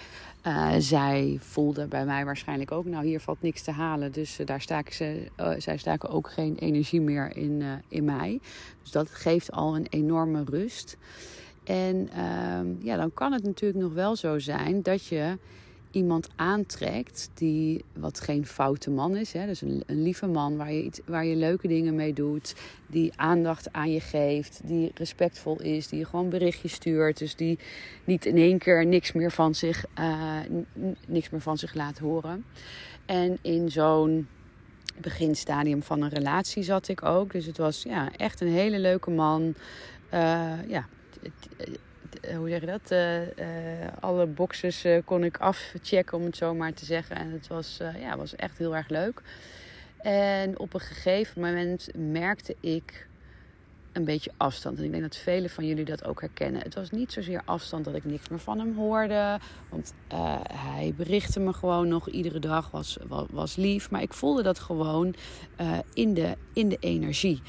Uh, 0.46 0.72
zij 0.78 1.38
voelde 1.40 1.86
bij 1.86 2.04
mij 2.04 2.24
waarschijnlijk 2.24 2.72
ook, 2.72 2.84
nou 2.84 3.06
hier 3.06 3.20
valt 3.20 3.42
niks 3.42 3.62
te 3.62 3.70
halen. 3.70 4.12
Dus 4.12 4.40
uh, 4.40 4.46
daar 4.46 4.60
staken 4.60 4.94
ze, 4.94 5.30
uh, 5.40 5.50
zij 5.58 5.76
staken 5.76 6.08
ook 6.08 6.30
geen 6.30 6.56
energie 6.56 7.00
meer 7.00 7.36
in, 7.36 7.62
in 7.88 8.04
mij. 8.04 8.40
Dus 8.82 8.90
dat 8.90 9.10
geeft 9.10 9.52
al 9.52 9.76
een 9.76 9.86
enorme 9.90 10.44
rust. 10.44 10.96
En 11.64 12.08
ehm, 12.14 12.66
ja, 12.78 12.96
dan 12.96 13.14
kan 13.14 13.32
het 13.32 13.42
natuurlijk 13.42 13.82
nog 13.82 13.92
wel 13.92 14.16
zo 14.16 14.38
zijn 14.38 14.82
dat 14.82 15.06
je 15.06 15.38
iemand 15.92 16.28
aantrekt 16.36 17.30
die 17.34 17.84
wat 17.92 18.20
geen 18.20 18.46
foute 18.46 18.90
man 18.90 19.16
is. 19.16 19.32
Hè? 19.32 19.46
Dus 19.46 19.60
een, 19.60 19.82
een, 19.86 20.02
lieve 20.02 20.26
man 20.26 20.56
waar 20.56 20.72
je, 20.72 20.82
iets, 20.82 21.00
waar 21.06 21.24
je 21.24 21.36
leuke 21.36 21.68
dingen 21.68 21.94
mee 21.94 22.12
doet. 22.12 22.54
Die 22.86 23.12
aandacht 23.16 23.72
aan 23.72 23.92
je 23.92 24.00
geeft. 24.00 24.60
Die 24.64 24.90
respectvol 24.94 25.60
is. 25.60 25.88
Die 25.88 25.98
je 25.98 26.04
gewoon 26.04 26.28
berichtjes 26.28 26.72
stuurt. 26.72 27.18
Dus 27.18 27.36
die 27.36 27.58
niet 28.04 28.26
in 28.26 28.36
één 28.36 28.58
keer 28.58 28.86
niks 28.86 29.12
meer 29.12 29.30
van 29.30 29.54
zich, 29.54 29.84
uh, 29.98 30.38
niks 31.06 31.30
meer 31.30 31.40
van 31.40 31.58
zich 31.58 31.74
laat 31.74 31.98
horen. 31.98 32.44
En 33.06 33.38
in 33.42 33.70
zo'n 33.70 34.28
beginstadium 35.00 35.82
van 35.82 36.02
een 36.02 36.08
relatie 36.08 36.62
zat 36.62 36.88
ik 36.88 37.04
ook. 37.04 37.32
Dus 37.32 37.46
het 37.46 37.58
was 37.58 37.82
ja, 37.82 38.10
echt 38.16 38.40
een 38.40 38.52
hele 38.52 38.78
leuke 38.78 39.10
man. 39.10 39.54
Uh, 40.14 40.68
ja, 40.68 40.86
eh, 41.22 41.66
hoe 42.36 42.48
zeg 42.48 42.60
je 42.60 42.66
dat? 42.66 42.90
Uh, 42.90 43.20
uh, 43.20 43.26
alle 44.00 44.26
boxes 44.26 44.86
kon 45.04 45.24
ik 45.24 45.36
afchecken, 45.36 46.18
om 46.18 46.24
het 46.24 46.36
zo 46.36 46.54
maar 46.54 46.72
te 46.72 46.84
zeggen. 46.84 47.16
En 47.16 47.30
het 47.30 47.46
was, 47.46 47.80
ja, 48.00 48.16
was 48.16 48.36
echt 48.36 48.58
heel 48.58 48.76
erg 48.76 48.88
leuk. 48.88 49.22
En 49.98 50.58
op 50.58 50.74
een 50.74 50.80
gegeven 50.80 51.40
moment 51.40 51.88
merkte 51.94 52.56
ik 52.60 53.06
een 53.92 54.04
beetje 54.04 54.32
afstand. 54.36 54.78
En 54.78 54.84
ik 54.84 54.90
denk 54.90 55.02
dat 55.02 55.16
velen 55.16 55.50
van 55.50 55.66
jullie 55.66 55.84
dat 55.84 56.04
ook 56.04 56.20
herkennen. 56.20 56.62
Het 56.62 56.74
was 56.74 56.90
niet 56.90 57.12
zozeer 57.12 57.42
afstand 57.44 57.84
dat 57.84 57.94
ik 57.94 58.04
niks 58.04 58.28
meer 58.28 58.38
van 58.38 58.58
hem 58.58 58.76
hoorde. 58.76 59.38
Want 59.68 59.94
hij 60.52 60.94
berichtte 60.96 61.40
me 61.40 61.52
gewoon 61.52 61.88
nog 61.88 62.08
iedere 62.08 62.38
dag, 62.38 62.70
was, 62.70 62.98
was, 63.06 63.26
was 63.30 63.56
lief. 63.56 63.90
Maar 63.90 64.02
ik 64.02 64.12
voelde 64.12 64.42
dat 64.42 64.58
gewoon 64.58 65.14
in, 65.92 66.14
de, 66.14 66.36
in 66.52 66.68
de 66.68 66.78
energie. 66.80 67.42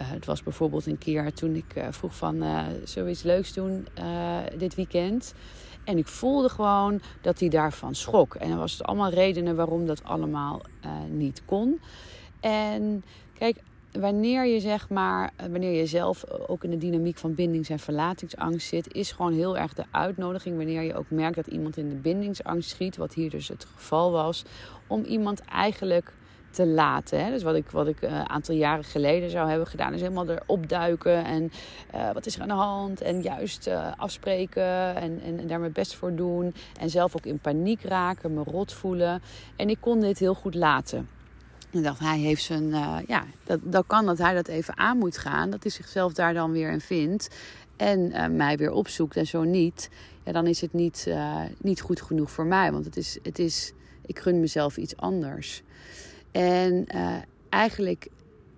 Uh, 0.00 0.10
het 0.10 0.26
was 0.26 0.42
bijvoorbeeld 0.42 0.86
een 0.86 0.98
keer 0.98 1.32
toen 1.32 1.54
ik 1.54 1.76
uh, 1.76 1.86
vroeg 1.90 2.16
van, 2.16 2.42
uh, 2.42 2.62
zullen 2.84 3.04
we 3.04 3.14
iets 3.14 3.22
leuks 3.22 3.52
doen 3.52 3.86
dit 4.56 4.74
weekend? 4.74 5.34
En 5.84 5.98
ik 5.98 6.06
voelde 6.06 6.48
gewoon 6.48 7.00
dat 7.20 7.40
hij 7.40 7.48
daarvan 7.48 7.94
schrok. 7.94 8.34
En 8.34 8.50
er 8.50 8.56
was 8.56 8.72
het 8.72 8.82
allemaal 8.82 9.10
redenen 9.10 9.56
waarom 9.56 9.86
dat 9.86 10.04
allemaal 10.04 10.62
niet 11.08 11.42
kon. 11.44 11.80
En 12.40 13.04
kijk, 13.38 13.56
wanneer 13.92 14.46
je 14.46 14.60
zeg 14.60 14.88
maar, 14.88 15.30
wanneer 15.50 15.72
je 15.72 15.86
zelf 15.86 16.24
ook 16.30 16.64
in 16.64 16.70
de 16.70 16.76
dynamiek 16.76 17.18
van 17.18 17.34
bindings- 17.34 17.68
en 17.68 17.78
verlatingsangst 17.78 18.68
zit, 18.68 18.94
is 18.94 19.12
gewoon 19.12 19.32
heel 19.32 19.58
erg 19.58 19.74
de 19.74 19.84
uitnodiging. 19.90 20.56
Wanneer 20.56 20.82
je 20.82 20.94
ook 20.94 21.10
merkt 21.10 21.36
dat 21.36 21.46
iemand 21.46 21.76
in 21.76 21.88
de 21.88 21.94
bindingsangst 21.94 22.70
schiet, 22.70 22.96
wat 22.96 23.14
hier 23.14 23.30
dus 23.30 23.48
het 23.48 23.66
geval 23.74 24.10
was, 24.10 24.44
om 24.86 25.04
iemand 25.04 25.40
eigenlijk 25.40 26.12
te 26.50 26.66
laten. 26.66 27.24
Hè? 27.24 27.30
Dus 27.30 27.42
wat 27.42 27.54
ik, 27.54 27.70
wat 27.70 27.86
ik 27.86 28.02
een 28.02 28.28
aantal 28.28 28.54
jaren 28.54 28.84
geleden 28.84 29.30
zou 29.30 29.48
hebben 29.48 29.66
gedaan, 29.66 29.94
is 29.94 30.00
helemaal 30.00 30.28
erop 30.28 30.68
duiken. 30.68 31.24
En 31.24 31.52
uh, 31.94 32.12
wat 32.12 32.26
is 32.26 32.36
er 32.36 32.42
aan 32.42 32.48
de 32.48 32.54
hand? 32.54 33.00
En 33.00 33.22
juist 33.22 33.68
uh, 33.68 33.92
afspreken 33.96 34.96
en, 34.96 35.20
en, 35.24 35.38
en, 35.38 35.46
daar 35.46 35.60
mijn 35.60 35.72
best 35.72 35.94
voor 35.94 36.14
doen. 36.14 36.54
En 36.80 36.90
zelf 36.90 37.16
ook 37.16 37.26
in 37.26 37.38
paniek 37.38 37.82
raken, 37.82 38.34
me 38.34 38.42
rot 38.42 38.72
voelen. 38.72 39.22
En 39.56 39.68
ik 39.68 39.78
kon 39.80 40.00
dit 40.00 40.18
heel 40.18 40.34
goed 40.34 40.54
laten. 40.54 41.08
Ik 41.70 41.82
dacht, 41.82 41.98
hij 41.98 42.18
heeft 42.18 42.42
zijn, 42.42 42.68
ja, 43.06 43.24
dat, 43.44 43.60
dat 43.62 43.84
kan 43.86 44.06
dat 44.06 44.18
hij 44.18 44.34
dat 44.34 44.48
even 44.48 44.76
aan 44.78 44.98
moet 44.98 45.18
gaan. 45.18 45.50
Dat 45.50 45.62
hij 45.62 45.72
zichzelf 45.72 46.12
daar 46.12 46.34
dan 46.34 46.52
weer 46.52 46.70
in 46.70 46.80
vindt. 46.80 47.36
En 47.76 48.36
mij 48.36 48.56
weer 48.56 48.72
opzoekt 48.72 49.16
en 49.16 49.26
zo 49.26 49.42
niet. 49.42 49.90
Ja, 50.24 50.32
dan 50.32 50.46
is 50.46 50.60
het 50.60 50.72
niet, 50.72 51.14
niet 51.60 51.80
goed 51.80 52.02
genoeg 52.02 52.30
voor 52.30 52.46
mij. 52.46 52.72
Want 52.72 52.84
het 52.84 52.96
is, 52.96 53.18
het 53.22 53.38
is, 53.38 53.72
ik 54.06 54.18
gun 54.18 54.40
mezelf 54.40 54.76
iets 54.76 54.96
anders. 54.96 55.62
En 56.32 56.86
uh, 56.94 57.16
eigenlijk 57.48 58.08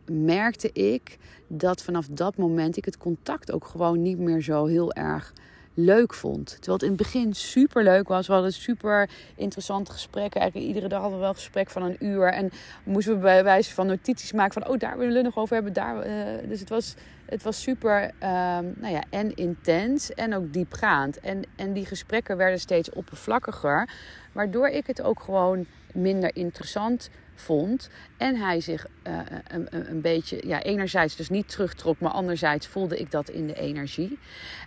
merkte 0.07 0.73
ik 0.73 1.19
dat 1.47 1.83
vanaf 1.83 2.07
dat 2.11 2.37
moment 2.37 2.77
ik 2.77 2.85
het 2.85 2.99
contact 2.99 3.53
ook 3.53 3.65
gewoon 3.65 4.03
niet 4.03 4.19
meer 4.19 4.41
zo 4.41 4.67
heel 4.67 4.93
erg 4.93 5.33
leuk 5.75 6.15
vond. 6.15 6.47
Terwijl 6.47 6.73
het 6.73 6.83
in 6.83 6.89
het 6.89 6.97
begin 6.97 7.35
super 7.35 7.83
leuk 7.83 8.09
was. 8.09 8.27
We 8.27 8.33
hadden 8.33 8.53
super 8.53 9.11
interessante 9.37 9.93
gesprekken. 9.93 10.41
Eigenlijk 10.41 10.71
iedere 10.71 10.89
dag 10.89 11.01
hadden 11.01 11.19
we 11.19 11.25
wel 11.25 11.35
een 11.35 11.41
gesprek 11.41 11.71
van 11.71 11.83
een 11.83 11.97
uur. 11.99 12.33
En 12.33 12.51
moesten 12.85 13.15
we 13.15 13.21
bij 13.21 13.45
wijze 13.45 13.75
van 13.75 13.87
notities 13.87 14.33
maken 14.33 14.63
van... 14.63 14.73
oh, 14.73 14.79
daar 14.79 14.99
willen 14.99 15.15
we 15.15 15.23
nog 15.23 15.37
over 15.37 15.55
hebben. 15.55 15.73
Daar, 15.73 16.07
uh, 16.07 16.49
dus 16.49 16.61
het 16.61 16.69
was, 16.69 16.95
het 17.27 17.43
was 17.43 17.63
super 17.63 18.03
um, 18.05 18.75
nou 18.77 18.93
ja, 18.93 19.03
en 19.11 19.35
intens 19.35 20.15
en 20.15 20.35
ook 20.35 20.53
diepgaand. 20.53 21.21
En, 21.21 21.43
en 21.57 21.73
die 21.73 21.87
gesprekken 21.87 22.37
werden 22.37 22.61
steeds 22.61 22.91
oppervlakkiger. 22.91 23.89
Waardoor 24.33 24.69
ik 24.69 24.87
het 24.87 25.03
ook 25.03 25.21
gewoon 25.21 25.67
minder 25.93 26.37
interessant 26.37 27.11
vond. 27.35 27.91
En 28.17 28.37
hij 28.37 28.61
zich 28.61 28.87
uh, 29.07 29.19
een, 29.49 29.91
een, 29.91 30.01
beetje, 30.01 30.41
ja, 30.47 30.63
enerzijds 30.63 31.17
dus 31.17 31.29
niet 31.29 31.49
terugtrok, 31.49 32.01
maar 32.01 32.11
anderzijds 32.11 32.67
voelde 32.67 32.99
ik 32.99 33.11
dat 33.11 33.29
in 33.29 33.47
de 33.47 33.55
energie. 33.55 34.19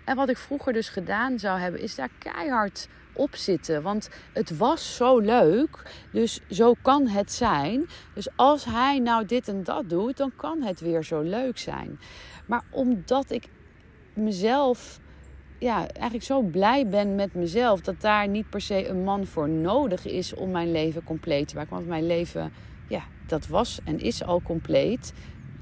En 0.06 0.16
wat 0.16 0.30
ik 0.30 0.38
vroeger 0.38 0.74
dus 0.74 0.90
gedaan 0.90 1.40
zou 1.40 1.60
hebben, 1.60 1.82
is 1.82 1.96
daar 1.96 2.10
keihard 2.20 2.88
op 3.14 3.36
zitten. 3.36 3.82
Want 3.82 4.10
het 4.34 4.58
was 4.58 4.96
zo 4.96 5.20
leuk. 5.20 5.82
Dus 6.12 6.40
zo 6.50 6.76
kan 6.82 7.08
het 7.08 7.32
zijn. 7.32 7.86
Dus 8.14 8.28
als 8.36 8.66
hij 8.66 9.00
nou 9.00 9.26
dit 9.26 9.48
en 9.48 9.64
dat 9.64 9.90
doet, 9.90 10.18
dan 10.18 10.32
kan 10.36 10.62
het 10.62 10.80
weer 10.80 11.04
zo 11.04 11.22
leuk 11.22 11.58
zijn. 11.58 12.00
Maar 12.46 12.64
omdat 12.70 13.32
ik 13.32 13.48
mezelf 14.14 15.00
ja, 15.60 15.88
eigenlijk 15.88 16.24
zo 16.24 16.42
blij 16.42 16.88
ben 16.88 17.16
met 17.16 17.34
mezelf 17.34 17.82
dat 17.82 18.02
daar 18.02 18.28
niet 18.28 18.50
per 18.50 18.62
se 18.62 18.88
een 18.88 19.04
man 19.04 19.26
voor 19.26 19.50
nodig 19.50 20.06
is 20.06 20.34
om 20.34 20.52
mijn 20.52 20.72
leven 20.72 21.04
compleet 21.04 21.48
te 21.48 21.56
maken. 21.56 21.74
Want 21.74 21.88
mijn 21.88 22.08
leven, 22.08 22.52
ja, 22.88 23.04
dat 23.28 23.48
was 23.48 23.80
en 23.84 24.00
is 24.00 24.24
al 24.24 24.42
compleet. 24.42 25.14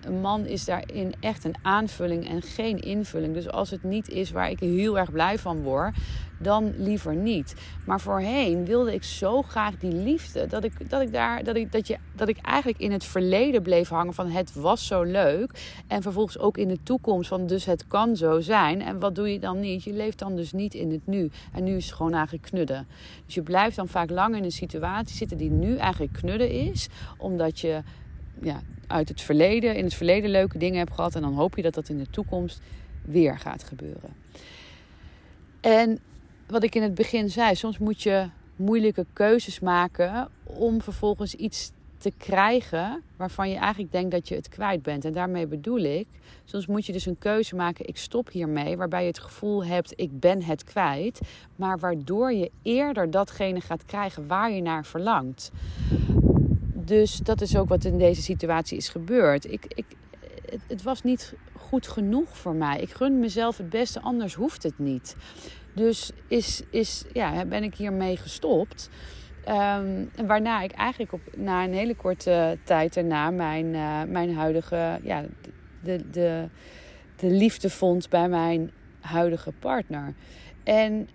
Een 0.01 0.21
man 0.21 0.45
is 0.45 0.65
daarin 0.65 1.13
echt 1.19 1.43
een 1.43 1.55
aanvulling 1.61 2.29
en 2.29 2.41
geen 2.41 2.79
invulling. 2.79 3.33
Dus 3.33 3.49
als 3.49 3.69
het 3.69 3.83
niet 3.83 4.09
is 4.09 4.31
waar 4.31 4.49
ik 4.49 4.59
heel 4.59 4.97
erg 4.99 5.11
blij 5.11 5.37
van 5.39 5.61
word, 5.61 5.95
dan 6.43 6.73
liever 6.77 7.15
niet. 7.15 7.55
Maar 7.85 8.01
voorheen 8.01 8.65
wilde 8.65 8.93
ik 8.93 9.03
zo 9.03 9.41
graag 9.41 9.77
die 9.77 9.93
liefde. 9.93 10.47
Dat 10.47 10.63
ik, 10.63 10.89
dat 10.89 11.01
ik, 11.01 11.11
daar, 11.11 11.43
dat 11.43 11.55
ik, 11.55 11.71
dat 11.71 11.87
je, 11.87 11.97
dat 12.15 12.27
ik 12.27 12.37
eigenlijk 12.41 12.79
in 12.79 12.91
het 12.91 13.03
verleden 13.03 13.61
bleef 13.61 13.89
hangen 13.89 14.13
van 14.13 14.29
het 14.29 14.53
was 14.53 14.87
zo 14.87 15.03
leuk. 15.03 15.81
En 15.87 16.01
vervolgens 16.01 16.39
ook 16.39 16.57
in 16.57 16.67
de 16.67 16.83
toekomst 16.83 17.27
van 17.27 17.47
dus 17.47 17.65
het 17.65 17.87
kan 17.87 18.15
zo 18.15 18.39
zijn. 18.39 18.81
En 18.81 18.99
wat 18.99 19.15
doe 19.15 19.31
je 19.31 19.39
dan 19.39 19.59
niet? 19.59 19.83
Je 19.83 19.93
leeft 19.93 20.19
dan 20.19 20.35
dus 20.35 20.51
niet 20.51 20.73
in 20.73 20.91
het 20.91 21.07
nu. 21.07 21.29
En 21.53 21.63
nu 21.63 21.75
is 21.75 21.85
het 21.85 21.95
gewoon 21.95 22.13
eigenlijk 22.13 22.45
knudden. 22.45 22.87
Dus 23.25 23.35
je 23.35 23.41
blijft 23.41 23.75
dan 23.75 23.87
vaak 23.87 24.09
lang 24.09 24.35
in 24.35 24.43
een 24.43 24.51
situatie 24.51 25.15
zitten 25.15 25.37
die 25.37 25.51
nu 25.51 25.77
eigenlijk 25.77 26.13
knudden 26.13 26.49
is. 26.49 26.87
Omdat 27.17 27.59
je 27.59 27.81
ja, 28.41 28.61
uit 28.87 29.09
het 29.09 29.21
verleden, 29.21 29.75
in 29.75 29.83
het 29.83 29.93
verleden 29.93 30.29
leuke 30.29 30.57
dingen 30.57 30.77
hebt 30.77 30.93
gehad. 30.93 31.15
En 31.15 31.21
dan 31.21 31.33
hoop 31.33 31.55
je 31.55 31.61
dat 31.61 31.73
dat 31.73 31.89
in 31.89 31.97
de 31.97 32.09
toekomst 32.09 32.61
weer 33.01 33.39
gaat 33.39 33.63
gebeuren. 33.63 34.15
En 35.61 35.99
wat 36.47 36.63
ik 36.63 36.75
in 36.75 36.81
het 36.81 36.95
begin 36.95 37.29
zei, 37.29 37.55
soms 37.55 37.77
moet 37.77 38.01
je 38.01 38.29
moeilijke 38.55 39.05
keuzes 39.13 39.59
maken 39.59 40.27
om 40.43 40.81
vervolgens 40.81 41.35
iets 41.35 41.71
te 41.97 42.11
krijgen 42.17 43.01
waarvan 43.15 43.49
je 43.49 43.55
eigenlijk 43.55 43.91
denkt 43.91 44.11
dat 44.11 44.27
je 44.27 44.35
het 44.35 44.49
kwijt 44.49 44.81
bent. 44.83 45.05
En 45.05 45.13
daarmee 45.13 45.47
bedoel 45.47 45.79
ik, 45.79 46.07
soms 46.45 46.67
moet 46.67 46.85
je 46.85 46.91
dus 46.91 47.05
een 47.05 47.17
keuze 47.17 47.55
maken, 47.55 47.87
ik 47.87 47.97
stop 47.97 48.29
hiermee, 48.29 48.77
waarbij 48.77 49.01
je 49.01 49.07
het 49.07 49.19
gevoel 49.19 49.65
hebt, 49.65 49.93
ik 49.95 50.19
ben 50.19 50.43
het 50.43 50.63
kwijt, 50.63 51.19
maar 51.55 51.79
waardoor 51.79 52.33
je 52.33 52.51
eerder 52.61 53.11
datgene 53.11 53.61
gaat 53.61 53.85
krijgen 53.85 54.27
waar 54.27 54.51
je 54.51 54.61
naar 54.61 54.85
verlangt. 54.85 55.51
Dus 56.73 57.17
dat 57.17 57.41
is 57.41 57.57
ook 57.57 57.69
wat 57.69 57.85
in 57.85 57.97
deze 57.97 58.21
situatie 58.21 58.77
is 58.77 58.89
gebeurd. 58.89 59.51
Ik, 59.51 59.65
ik, 59.67 59.85
het, 60.67 60.83
was 60.83 61.01
niet 61.01 61.33
goed 61.57 61.87
genoeg 61.87 62.37
voor 62.37 62.55
mij. 62.55 62.79
Ik 62.79 62.89
gun 62.89 63.19
mezelf 63.19 63.57
het 63.57 63.69
beste, 63.69 64.01
anders 64.01 64.33
hoeft 64.33 64.63
het 64.63 64.79
niet. 64.79 65.15
Dus 65.73 66.11
is, 66.27 66.61
is, 66.69 67.03
ja, 67.13 67.45
ben 67.45 67.63
ik 67.63 67.75
hiermee 67.75 68.17
gestopt. 68.17 68.89
Um, 69.49 70.09
waarna 70.27 70.61
ik 70.61 70.71
eigenlijk 70.71 71.13
op, 71.13 71.21
na 71.35 71.63
een 71.63 71.73
hele 71.73 71.95
korte 71.95 72.57
tijd 72.63 72.93
daarna 72.93 73.29
mijn, 73.29 73.65
uh, 73.65 74.03
mijn 74.07 74.35
huidige, 74.35 74.99
ja, 75.03 75.25
de, 75.83 76.09
de, 76.11 76.47
de 77.15 77.27
liefde 77.27 77.69
vond 77.69 78.09
bij 78.09 78.29
mijn 78.29 78.71
huidige 78.99 79.51
partner. 79.59 80.13
En 80.63 81.09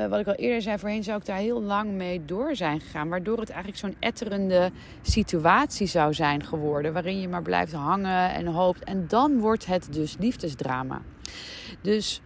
uh, 0.00 0.06
wat 0.06 0.20
ik 0.20 0.26
al 0.26 0.34
eerder 0.34 0.62
zei, 0.62 0.78
voorheen 0.78 1.04
zou 1.04 1.18
ik 1.18 1.26
daar 1.26 1.38
heel 1.38 1.62
lang 1.62 1.90
mee 1.90 2.24
door 2.24 2.56
zijn 2.56 2.80
gegaan. 2.80 3.08
Waardoor 3.08 3.38
het 3.38 3.50
eigenlijk 3.50 3.80
zo'n 3.80 3.96
etterende 3.98 4.70
situatie 5.02 5.86
zou 5.86 6.14
zijn 6.14 6.44
geworden. 6.44 6.92
Waarin 6.92 7.20
je 7.20 7.28
maar 7.28 7.42
blijft 7.42 7.72
hangen 7.72 8.34
en 8.34 8.46
hoopt. 8.46 8.84
En 8.84 9.04
dan 9.08 9.38
wordt 9.38 9.66
het 9.66 9.92
dus 9.92 10.16
liefdesdrama. 10.18 11.02
Dus 11.80 12.20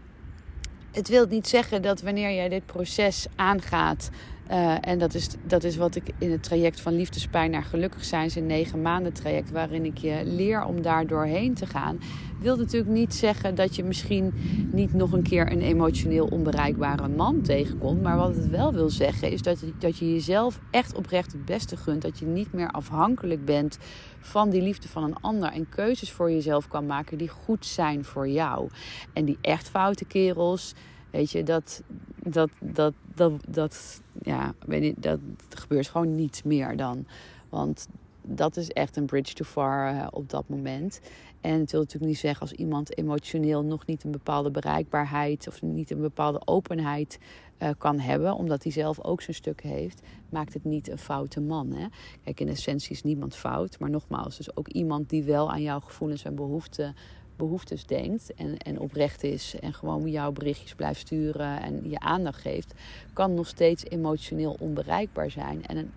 het 0.93 1.09
wil 1.09 1.27
niet 1.27 1.49
zeggen 1.49 1.83
dat 1.83 2.03
wanneer 2.03 2.35
jij 2.35 2.49
dit 2.49 2.67
proces 2.67 3.27
aangaat, 3.37 4.11
Uh, 4.51 4.77
en 4.81 4.99
dat 4.99 5.15
is, 5.15 5.29
dat 5.47 5.65
is 5.65 5.77
wat 5.77 5.95
ik 5.95 6.11
in 6.19 6.31
het 6.31 6.43
traject 6.43 6.81
van 6.81 6.97
liefdespijn 6.97 7.51
naar 7.51 7.63
gelukkig 7.63 8.05
zijn, 8.05 8.31
zijn 8.31 8.47
negen 8.47 8.83
maanden 8.83 9.13
traject, 9.13 9.51
waarin 9.51 9.85
ik 9.85 9.99
je 9.99 10.23
leer 10.25 10.65
om 10.65 10.83
daar 10.83 11.07
doorheen 11.07 11.55
te 11.55 11.67
gaan. 11.67 11.99
Wil 12.41 12.57
natuurlijk 12.57 12.93
niet 12.93 13.15
zeggen 13.15 13.55
dat 13.55 13.77
je 13.77 13.85
misschien 13.85 14.33
niet 14.73 14.95
nog 14.95 15.13
een 15.13 15.23
keer 15.23 15.53
een 15.53 15.61
emotioneel 15.61 16.27
onbereikbare 16.27 17.09
man 17.09 17.41
tegenkomt. 17.41 18.03
Maar 18.03 18.17
wat 18.17 18.37
het 18.37 18.49
wel 18.49 18.73
wil 18.73 18.91
zeggen 18.91 19.31
is 19.31 19.43
dat, 19.43 19.65
dat 19.79 19.99
je 19.99 20.13
jezelf 20.13 20.61
echt 20.71 20.95
oprecht 20.95 21.33
het 21.33 21.45
beste 21.45 21.77
gunt. 21.77 22.03
Dat 22.03 22.19
je 22.19 22.27
niet 22.27 22.53
meer 22.53 22.71
afhankelijk 22.71 23.45
bent 23.45 23.79
van 24.19 24.51
die 24.51 24.63
liefde 24.63 24.89
van 24.89 25.05
een 25.05 25.21
ander. 25.21 25.53
En 25.53 25.69
keuzes 25.69 26.13
voor 26.13 26.31
jezelf 26.31 26.69
kan 26.69 26.87
maken 26.87 27.19
die 27.19 27.29
goed 27.29 27.67
zijn 27.67 28.05
voor 28.05 28.29
jou. 28.29 28.69
En 29.13 29.25
die 29.25 29.39
echt 29.41 29.69
foute 29.69 30.05
kerels 30.05 30.75
Weet 31.15 31.31
je, 31.31 31.43
dat, 31.43 31.83
dat, 32.23 32.51
dat, 32.61 32.95
dat, 33.15 33.33
dat, 33.49 34.03
ja, 34.23 34.55
weet 34.67 34.83
je, 34.83 34.95
dat 34.97 35.19
gebeurt 35.49 35.89
gewoon 35.89 36.15
niet 36.15 36.43
meer 36.45 36.77
dan. 36.77 37.07
Want 37.49 37.89
dat 38.23 38.57
is 38.57 38.71
echt 38.71 38.97
een 38.97 39.07
bridge 39.07 39.35
too 39.35 39.47
far 39.47 39.95
uh, 39.95 40.07
op 40.11 40.31
dat 40.31 40.49
moment. 40.49 41.01
En 41.41 41.61
het 41.61 41.71
wil 41.71 41.81
natuurlijk 41.81 42.11
niet 42.11 42.21
zeggen 42.21 42.41
als 42.41 42.53
iemand 42.53 42.99
emotioneel 42.99 43.65
nog 43.65 43.87
niet 43.87 44.05
een 44.05 44.11
bepaalde 44.11 44.51
bereikbaarheid 44.51 45.49
of 45.49 45.63
niet 45.63 45.91
een 45.91 46.01
bepaalde 46.01 46.41
openheid 46.45 47.19
uh, 47.59 47.69
kan 47.79 47.99
hebben, 47.99 48.35
omdat 48.35 48.63
hij 48.63 48.73
zelf 48.73 49.01
ook 49.01 49.23
zijn 49.23 49.37
stuk 49.37 49.63
heeft, 49.63 50.03
maakt 50.29 50.55
het 50.55 50.65
niet 50.65 50.89
een 50.89 50.99
foute 50.99 51.41
man. 51.41 51.73
Hè? 51.73 51.87
Kijk, 52.25 52.41
in 52.41 52.49
essentie 52.49 52.91
is 52.91 53.03
niemand 53.03 53.37
fout, 53.37 53.79
maar 53.79 53.91
nogmaals, 53.91 54.37
dus 54.37 54.57
ook 54.57 54.69
iemand 54.69 55.09
die 55.09 55.23
wel 55.23 55.51
aan 55.51 55.63
jouw 55.63 55.81
gevoelens 55.81 56.25
en 56.25 56.35
behoeften 56.35 56.95
behoeftes 57.37 57.87
denkt 57.87 58.35
en, 58.35 58.59
en 58.59 58.79
oprecht 58.79 59.23
is 59.23 59.55
en 59.61 59.75
gewoon 59.75 60.11
jouw 60.11 60.33
berichtjes 60.33 60.75
blijft 60.75 61.01
sturen 61.01 61.63
en 61.63 61.91
je 61.91 61.99
aandacht 61.99 62.41
geeft, 62.41 62.75
kan 63.13 63.35
nog 63.35 63.47
steeds 63.47 63.85
emotioneel 63.85 64.57
onbereikbaar 64.61 65.31
zijn. 65.31 65.67
En 65.67 65.93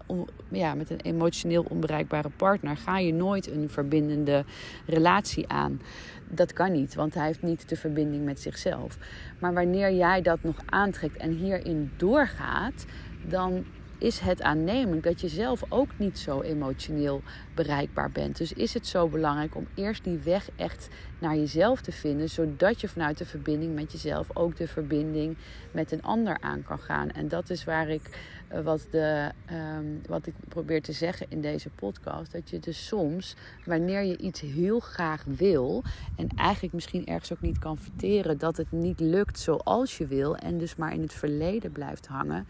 ja, 0.50 0.74
met 0.74 0.90
een 0.90 1.02
emotioneel 1.02 1.66
onbereikbare 1.70 2.30
partner 2.30 2.78
ga 2.78 3.00
je 3.00 3.14
nooit 3.14 3.52
een 3.52 3.70
verbindende 3.70 4.46
relatie 4.86 5.48
aan. 5.48 5.82
Dat 6.30 6.54
kan 6.54 6.72
niet, 6.72 6.96
want 6.96 7.14
hij 7.14 7.26
heeft 7.26 7.42
niet 7.42 7.70
de 7.70 7.76
verbinding 7.76 8.26
met 8.26 8.40
zichzelf. 8.40 8.98
Maar 9.40 9.54
wanneer 9.54 9.94
jij 9.94 10.22
dat 10.22 10.44
nog 10.44 10.56
aantrekt 10.66 11.18
en 11.18 11.32
hierin 11.32 11.92
doorgaat, 11.98 12.86
dan 13.28 13.66
is 13.98 14.20
het 14.20 14.42
aannemelijk 14.42 15.04
dat 15.04 15.22
je 15.22 15.28
zelf 15.28 15.64
ook 15.70 15.90
niet 15.98 16.20
zo 16.20 16.42
emotioneel 16.42 17.22
bereikbaar 17.56 18.12
bent. 18.12 18.38
Dus 18.38 18.54
is 18.54 18.74
het 18.74 18.88
zo 18.88 19.08
belangrijk 19.08 19.56
om 19.56 19.68
eerst 19.76 20.04
die 20.04 20.18
weg 20.18 20.50
echt 20.56 20.90
naar 21.20 21.36
jezelf 21.36 21.82
te 21.82 21.92
vinden, 21.92 22.30
zodat 22.30 22.82
je 22.82 22.88
vanuit 22.88 23.18
de 23.18 23.26
verbinding 23.26 23.76
met 23.76 23.92
jezelf 23.92 24.28
ook 24.34 24.56
de 24.56 24.68
verbinding 24.68 25.38
met 25.72 25.92
een 25.92 26.04
ander 26.04 26.38
aan 26.42 26.64
kan 26.64 26.80
gaan. 26.80 27.12
En 27.12 27.28
dat 27.28 27.50
is 27.50 27.64
waar 27.64 27.90
ik 27.90 28.10
eh, 28.48 28.62
wat, 28.62 28.88
de, 28.92 29.32
ehm, 29.46 29.86
wat 30.08 30.28
ik 30.28 30.34
probeer 30.48 30.82
te 30.82 30.92
zeggen 30.92 31.26
in 31.30 31.42
deze 31.42 31.70
podcast. 31.70 32.32
Dat 32.32 32.50
je 32.50 32.60
dus 32.60 32.88
soms, 32.88 33.36
wanneer 33.66 34.04
je 34.04 34.18
iets 34.18 34.42
heel 34.42 34.80
graag 34.80 35.24
wil 35.28 35.84
en 36.16 36.28
eigenlijk 36.36 36.74
misschien 36.74 37.06
ergens 37.06 37.34
ook 37.34 37.42
niet 37.42 37.60
kan 37.60 37.78
verteren 37.78 38.38
dat 38.38 38.58
het 38.58 38.72
niet 38.72 39.00
lukt 39.00 39.40
zoals 39.40 39.98
je 39.98 40.08
wil 40.08 40.36
en 40.36 40.58
dus 40.58 40.76
maar 40.76 40.94
in 40.94 41.02
het 41.02 41.14
verleden 41.14 41.72
blijft 41.72 42.08
hangen, 42.08 42.48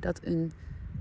dat 0.00 0.20
een 0.22 0.52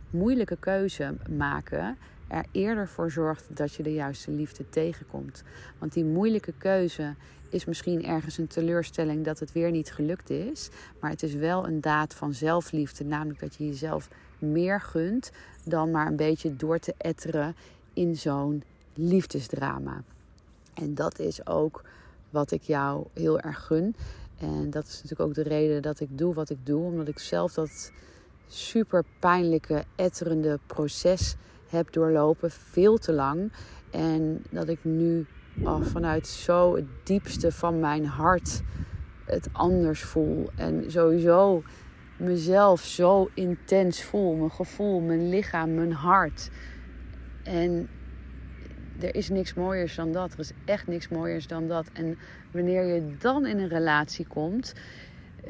moeilijke 0.10 0.58
keuze 0.60 1.16
maken 1.30 1.98
er 2.28 2.46
eerder 2.51 2.88
voor 2.88 3.12
zorgt 3.12 3.46
dat 3.50 3.74
je 3.74 3.84
de 3.84 3.94
juiste 3.94 4.32
liefde 4.32 4.70
tegenkomt. 4.70 5.44
Want 5.78 5.94
die 5.94 6.06
moeilijke 6.06 6.54
keuze 6.58 7.16
is 7.50 7.66
misschien 7.66 8.06
ergens 8.06 8.38
een 8.38 8.48
teleurstelling 8.48 9.25
dat 9.25 9.39
het 9.39 9.51
weer 9.51 9.72
niet 9.72 9.92
gelukt 9.92 10.30
is. 10.30 10.70
Maar 11.00 11.10
het 11.10 11.24
is 11.24 11.34
wel 11.34 11.68
een 11.68 11.82
daad 11.82 12.13
van 12.13 12.34
zelfliefde. 12.34 13.04
Namelijk 13.04 13.39
dat 13.39 13.56
je 13.56 13.66
jezelf 13.66 14.10
meer 14.39 14.82
gunt 14.82 15.32
dan 15.63 15.92
maar 15.92 16.08
een 16.08 16.16
beetje 16.16 16.56
door 16.56 16.80
te 16.80 16.94
etteren 16.98 17.56
in 17.94 18.16
zo'n 18.16 18.63
liefdesdrama. 18.94 20.04
En 20.74 20.96
dat 20.96 21.20
is 21.20 21.48
ook 21.48 21.84
wat 22.30 22.51
ik 22.51 22.62
jou 22.62 23.06
heel 23.13 23.39
erg 23.39 23.66
gun. 23.66 23.96
En 24.38 24.70
dat 24.70 24.88
is 24.88 24.94
natuurlijk 24.94 25.22
ook 25.22 25.34
de 25.34 25.44
reden 25.44 25.82
dat 25.82 26.00
ik 26.00 26.18
doe 26.18 26.34
wat 26.34 26.50
ik 26.50 26.66
doe. 26.66 26.84
Omdat 26.84 27.08
ik 27.08 27.20
zelf 27.20 27.54
dat 27.54 27.92
super 28.50 29.03
pijnlijke, 29.20 29.84
etterende 29.96 30.60
proces 30.65 31.36
heb 31.70 31.91
doorlopen, 31.91 32.51
veel 32.51 32.98
te 32.98 33.13
lang. 33.13 33.51
En 33.91 34.44
dat 34.50 34.68
ik 34.68 34.79
nu 34.84 35.25
oh, 35.63 35.82
vanuit 35.82 36.27
zo 36.27 36.75
het 36.75 36.86
diepste 37.03 37.51
van 37.51 37.79
mijn 37.79 38.06
hart 38.06 38.62
het 39.25 39.50
anders 39.51 40.01
voel. 40.01 40.50
En 40.56 40.91
sowieso 40.91 41.63
mezelf 42.18 42.82
zo 42.82 43.29
intens 43.34 44.03
voel. 44.03 44.36
Mijn 44.36 44.51
gevoel, 44.51 45.00
mijn 45.00 45.29
lichaam, 45.29 45.73
mijn 45.73 45.91
hart. 45.91 46.50
En 47.43 47.89
er 49.00 49.15
is 49.15 49.30
niks 49.30 49.54
mooiers 49.54 49.95
dan 49.95 50.12
dat. 50.12 50.34
Er 50.34 50.39
is 50.39 50.52
echt 50.65 50.88
niks 50.88 51.08
mooiers 51.08 51.47
dan 51.47 51.67
dat. 51.67 51.89
En 51.93 52.17
wanneer 52.52 52.84
je 52.84 53.15
dan 53.17 53.45
in 53.45 53.60
een 53.60 53.67
relatie 53.69 54.28
komt 54.28 54.73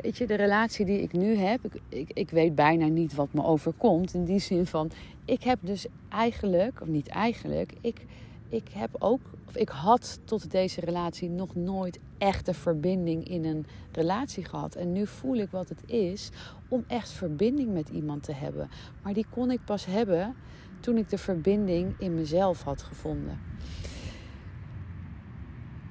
weet 0.01 0.17
je, 0.17 0.27
de 0.27 0.35
relatie 0.35 0.85
die 0.85 1.01
ik 1.01 1.11
nu 1.11 1.35
heb, 1.35 1.65
ik, 1.65 1.81
ik, 1.89 2.11
ik, 2.13 2.29
weet 2.29 2.55
bijna 2.55 2.85
niet 2.85 3.13
wat 3.13 3.33
me 3.33 3.43
overkomt. 3.43 4.13
In 4.13 4.25
die 4.25 4.39
zin 4.39 4.65
van, 4.65 4.91
ik 5.25 5.43
heb 5.43 5.59
dus 5.61 5.85
eigenlijk, 6.09 6.81
of 6.81 6.87
niet 6.87 7.07
eigenlijk, 7.07 7.73
ik, 7.81 8.05
ik 8.49 8.67
heb 8.73 8.89
ook, 8.99 9.21
of 9.47 9.55
ik 9.55 9.69
had 9.69 10.19
tot 10.23 10.51
deze 10.51 10.81
relatie 10.81 11.29
nog 11.29 11.55
nooit 11.55 11.99
echte 12.17 12.53
verbinding 12.53 13.27
in 13.27 13.45
een 13.45 13.65
relatie 13.91 14.45
gehad. 14.45 14.75
En 14.75 14.91
nu 14.91 15.07
voel 15.07 15.35
ik 15.35 15.51
wat 15.51 15.69
het 15.69 15.83
is 15.85 16.29
om 16.67 16.83
echt 16.87 17.09
verbinding 17.09 17.73
met 17.73 17.89
iemand 17.89 18.23
te 18.23 18.33
hebben. 18.33 18.69
Maar 19.01 19.13
die 19.13 19.25
kon 19.29 19.51
ik 19.51 19.59
pas 19.65 19.85
hebben 19.85 20.35
toen 20.79 20.97
ik 20.97 21.09
de 21.09 21.17
verbinding 21.17 21.95
in 21.97 22.15
mezelf 22.15 22.63
had 22.63 22.81
gevonden. 22.81 23.39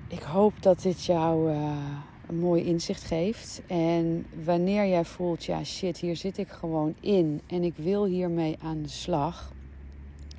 Ik 0.09 0.23
hoop 0.23 0.63
dat 0.63 0.83
dit 0.83 1.05
jou. 1.05 1.53
Uh, 1.53 1.77
een 2.29 2.39
mooi 2.39 2.65
inzicht 2.65 3.05
geeft. 3.05 3.63
En 3.67 4.27
wanneer 4.45 4.89
jij 4.89 5.05
voelt, 5.05 5.45
ja 5.45 5.65
shit, 5.65 5.99
hier 5.99 6.17
zit 6.17 6.39
ik 6.39 6.49
gewoon 6.49 6.95
in 7.01 7.41
en 7.47 7.63
ik 7.63 7.75
wil 7.77 8.05
hiermee 8.05 8.57
aan 8.63 8.83
de 8.83 8.89
slag. 8.89 9.53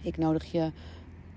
Ik 0.02 0.18
nodig 0.18 0.52
je 0.52 0.72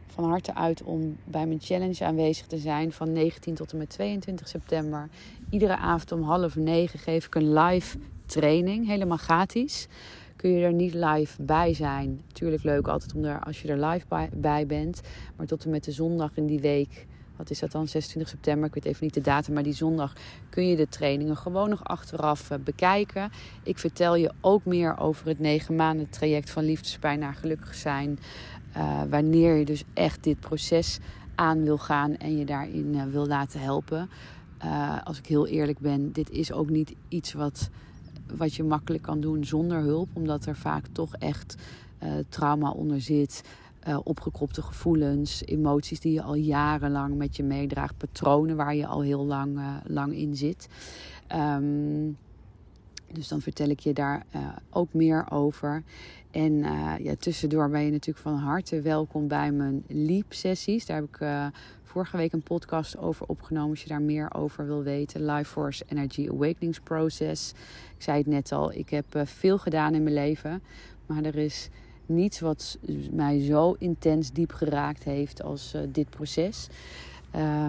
van 0.07 0.25
harte 0.25 0.55
uit 0.55 0.83
om 0.83 1.17
bij 1.25 1.47
mijn 1.47 1.61
challenge 1.61 2.05
aanwezig 2.05 2.47
te 2.47 2.59
zijn 2.59 2.93
van 2.93 3.13
19 3.13 3.55
tot 3.55 3.73
en 3.73 3.79
met 3.79 3.91
22 3.91 4.49
september. 4.49 5.09
Iedere 5.51 5.77
avond 5.77 6.13
om 6.13 6.23
half 6.23 6.57
negen 6.57 6.99
geef 6.99 7.27
ik 7.27 7.35
een 7.35 7.53
live 7.53 7.99
training, 8.27 8.87
helemaal 8.87 9.17
gratis. 9.17 9.89
Kun 10.37 10.51
je 10.51 10.65
er 10.65 10.73
niet 10.73 10.95
live 10.95 11.43
bij 11.43 11.75
zijn? 11.75 12.21
Tuurlijk 12.33 12.63
leuk 12.63 12.89
altijd 12.89 13.15
om 13.15 13.25
er, 13.25 13.41
als 13.45 13.63
je 13.63 13.69
er 13.69 13.87
live 13.87 14.07
bij, 14.09 14.29
bij 14.33 14.67
bent. 14.67 15.01
Maar 15.37 15.47
tot 15.47 15.65
en 15.65 15.71
met 15.71 15.85
de 15.85 15.93
zondag 15.93 16.31
in 16.35 16.47
die 16.47 16.61
week 16.61 17.07
wat 17.43 17.51
is 17.51 17.59
dat 17.59 17.73
dan, 17.73 17.89
26 17.89 18.33
september, 18.33 18.69
ik 18.69 18.75
weet 18.75 18.85
even 18.85 19.05
niet 19.05 19.15
de 19.15 19.21
datum, 19.21 19.55
maar 19.55 19.63
die 19.63 19.73
zondag 19.73 20.13
kun 20.49 20.69
je 20.69 20.77
de 20.77 20.89
trainingen 20.89 21.37
gewoon 21.37 21.69
nog 21.69 21.85
achteraf 21.85 22.51
eh, 22.51 22.59
bekijken. 22.59 23.31
Ik 23.63 23.79
vertel 23.79 24.17
je 24.17 24.33
ook 24.41 24.65
meer 24.65 24.99
over 24.99 25.27
het 25.27 25.39
negen 25.39 25.77
maanden 25.77 26.11
traject 26.11 26.51
van 26.51 26.65
liefdespijn 26.65 27.19
naar 27.19 27.35
gelukkig 27.35 27.75
zijn. 27.75 28.19
Uh, 28.77 29.03
wanneer 29.11 29.55
je 29.55 29.65
dus 29.65 29.85
echt 29.95 30.25
dit 30.25 30.41
proces 30.41 30.99
aan 31.35 31.65
wil 31.65 31.79
gaan 31.79 32.17
en 32.17 32.39
je 32.39 32.45
daarin 32.45 32.95
uh, 32.95 33.03
wil 33.05 33.27
laten 33.27 33.61
helpen. 33.61 34.11
Als 35.05 35.19
ik 35.19 35.27
heel 35.27 35.47
eerlijk 35.47 35.79
ben, 35.79 36.13
dit 36.13 36.31
is 36.31 36.53
ook 36.53 36.71
niet 36.71 36.95
iets 37.09 37.33
wat, 37.33 37.71
wat 38.37 38.55
je 38.55 38.63
makkelijk 38.63 39.03
kan 39.03 39.21
doen 39.21 39.45
zonder 39.45 39.79
hulp, 39.79 40.09
omdat 40.13 40.47
er 40.47 40.57
vaak 40.57 40.85
toch 40.93 41.15
echt 41.15 41.57
trauma 42.29 42.71
onder 42.71 43.01
zit 43.01 43.43
uh, 43.89 43.99
opgekropte 44.05 44.63
gevoelens, 44.63 45.45
emoties 45.45 46.01
die 46.01 46.13
je 46.13 46.23
al 46.23 46.35
jarenlang 46.35 47.15
met 47.15 47.37
je 47.37 47.43
meedraagt, 47.43 47.97
patronen 47.97 48.57
waar 48.57 48.75
je 48.75 48.87
al 48.87 49.01
heel 49.01 49.25
lang, 49.25 49.59
uh, 49.59 49.77
lang 49.85 50.15
in 50.15 50.37
zit. 50.37 50.69
Um, 51.35 52.17
dus 53.13 53.29
dan 53.29 53.41
vertel 53.41 53.69
ik 53.69 53.81
je 53.81 53.93
daar 53.93 54.27
uh, 54.35 54.49
ook 54.71 54.93
meer 54.95 55.31
over. 55.31 55.83
En 56.31 56.55
ja, 57.03 57.15
tussendoor 57.19 57.71
ben 57.71 57.83
je 57.83 57.91
natuurlijk 57.91 58.27
van 58.27 58.37
harte 58.37 58.81
welkom 58.81 59.29
bij 59.29 59.53
mijn 59.53 59.85
Leap-sessies. 59.89 60.87
Daar 60.87 60.97
heb 60.97 61.05
ik 61.05 61.51
vorige 61.83 62.17
week 62.17 62.33
een 62.33 62.43
podcast 62.43 62.99
over 62.99 63.27
opgenomen. 63.27 63.71
Als 63.71 63.83
je 63.83 63.89
daar 63.89 64.03
meer 64.03 64.35
over 64.35 64.67
wil 64.67 64.83
weten. 64.83 65.25
Life 65.25 65.51
Force 65.51 65.85
Energy 65.89 66.29
Awakenings 66.31 66.81
Process. 66.81 67.51
Ik 67.97 68.03
zei 68.03 68.19
het 68.19 68.27
net 68.27 68.53
al, 68.53 68.73
ik 68.73 68.91
heb 68.91 69.07
veel 69.25 69.59
gedaan 69.59 69.95
in 69.95 70.03
mijn 70.03 70.15
leven. 70.15 70.63
Maar 71.07 71.25
er 71.25 71.37
is 71.37 71.69
niets 72.07 72.41
wat 72.41 72.79
mij 73.11 73.41
zo 73.41 73.77
intens 73.79 74.33
diep 74.33 74.53
geraakt 74.53 75.05
heeft 75.05 75.43
als 75.43 75.75
uh, 75.75 75.83
dit 75.89 76.11
proces. 76.11 76.69
Uh, 77.37 77.67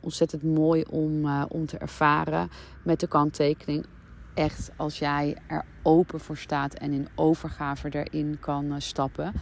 ontzettend 0.00 0.42
mooi 0.42 0.84
om, 0.90 1.24
uh, 1.24 1.44
om 1.48 1.66
te 1.66 1.78
ervaren 1.78 2.48
met 2.82 3.00
de 3.00 3.06
kanttekening. 3.06 3.86
Echt 4.34 4.70
als 4.76 4.98
jij 4.98 5.36
er 5.46 5.64
open 5.82 6.20
voor 6.20 6.36
staat 6.36 6.74
en 6.74 6.92
in 6.92 7.08
overgave 7.14 7.88
erin 7.88 8.36
kan 8.40 8.80
stappen. 8.80 9.32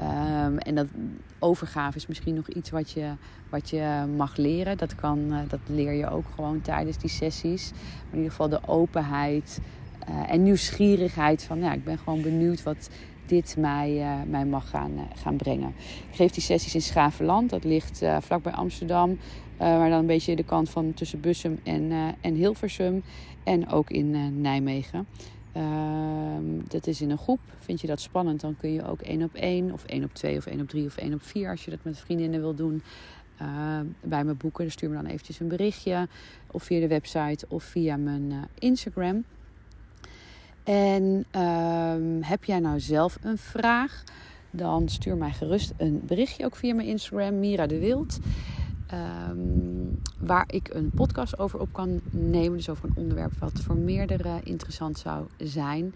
Um, 0.00 0.58
en 0.58 0.74
dat 0.74 0.86
overgave 1.38 1.96
is 1.96 2.06
misschien 2.06 2.34
nog 2.34 2.48
iets 2.48 2.70
wat 2.70 2.90
je, 2.90 3.12
wat 3.50 3.70
je 3.70 4.04
mag 4.16 4.36
leren. 4.36 4.78
Dat, 4.78 4.94
kan, 4.94 5.32
dat 5.48 5.60
leer 5.66 5.92
je 5.92 6.10
ook 6.10 6.24
gewoon 6.34 6.60
tijdens 6.60 6.98
die 6.98 7.10
sessies. 7.10 7.70
Maar 7.70 8.10
in 8.10 8.16
ieder 8.16 8.30
geval 8.30 8.48
de 8.48 8.60
openheid 8.66 9.60
en 10.26 10.42
nieuwsgierigheid 10.42 11.42
van 11.42 11.58
ja, 11.58 11.72
ik 11.72 11.84
ben 11.84 11.98
gewoon 11.98 12.22
benieuwd 12.22 12.62
wat 12.62 12.90
dit 13.28 13.56
mij, 13.58 13.96
uh, 13.96 14.22
mij 14.26 14.46
mag 14.46 14.70
gaan, 14.70 14.92
uh, 14.92 15.02
gaan 15.14 15.36
brengen. 15.36 15.74
Ik 16.10 16.16
geef 16.16 16.30
die 16.30 16.42
sessies 16.42 16.74
in 16.74 16.82
Schavenland, 16.82 17.50
dat 17.50 17.64
ligt 17.64 18.02
uh, 18.02 18.16
vlakbij 18.20 18.52
Amsterdam. 18.52 19.18
maar 19.58 19.90
dan 19.90 19.98
een 19.98 20.06
beetje 20.06 20.36
de 20.36 20.44
kant 20.44 20.70
van 20.70 20.94
tussen 20.94 21.20
Bussum 21.20 21.60
en, 21.62 21.92
en 22.20 22.34
Hilversum. 22.34 23.02
En 23.44 23.68
ook 23.68 23.90
in 23.90 24.40
Nijmegen. 24.40 25.06
Ehm, 25.52 26.44
dat 26.68 26.86
is 26.86 27.00
in 27.00 27.10
een 27.10 27.18
groep. 27.18 27.40
Vind 27.58 27.80
je 27.80 27.86
dat 27.86 28.00
spannend, 28.00 28.40
dan 28.40 28.56
kun 28.56 28.72
je 28.72 28.86
ook 28.86 29.00
één 29.00 29.22
op 29.22 29.34
één, 29.34 29.72
of 29.72 29.84
één 29.84 30.04
op 30.04 30.14
twee, 30.14 30.36
of 30.36 30.46
één 30.46 30.60
op 30.60 30.68
drie, 30.68 30.86
of 30.86 30.96
één 30.96 31.14
op 31.14 31.22
vier, 31.22 31.50
als 31.50 31.64
je 31.64 31.70
dat 31.70 31.78
met 31.82 31.98
vriendinnen 31.98 32.40
wil 32.40 32.54
doen, 32.54 32.82
bij 34.00 34.24
me 34.24 34.34
boeken. 34.34 34.62
Dan 34.64 34.72
stuur 34.72 34.88
me 34.88 34.94
dan 34.94 35.06
eventjes 35.06 35.40
een 35.40 35.48
berichtje, 35.48 36.08
of 36.50 36.62
via 36.62 36.80
de 36.80 36.88
website, 36.88 37.46
of 37.48 37.64
via 37.64 37.96
mijn 37.96 38.48
Instagram. 38.58 39.24
En 40.68 41.24
um, 41.40 42.22
heb 42.22 42.44
jij 42.44 42.58
nou 42.58 42.80
zelf 42.80 43.18
een 43.22 43.38
vraag? 43.38 44.02
Dan 44.50 44.88
stuur 44.88 45.16
mij 45.16 45.32
gerust 45.32 45.72
een 45.76 46.02
berichtje 46.06 46.44
ook 46.44 46.56
via 46.56 46.74
mijn 46.74 46.88
Instagram, 46.88 47.38
Mira 47.38 47.66
de 47.66 47.78
Wild. 47.78 48.18
Um, 49.30 50.00
waar 50.18 50.44
ik 50.46 50.74
een 50.74 50.90
podcast 50.90 51.38
over 51.38 51.60
op 51.60 51.72
kan 51.72 52.00
nemen. 52.10 52.56
Dus 52.56 52.68
over 52.68 52.88
een 52.88 52.96
onderwerp 52.96 53.32
wat 53.38 53.60
voor 53.60 53.76
meerdere 53.76 54.40
interessant 54.42 54.98
zou 54.98 55.26
zijn. 55.36 55.94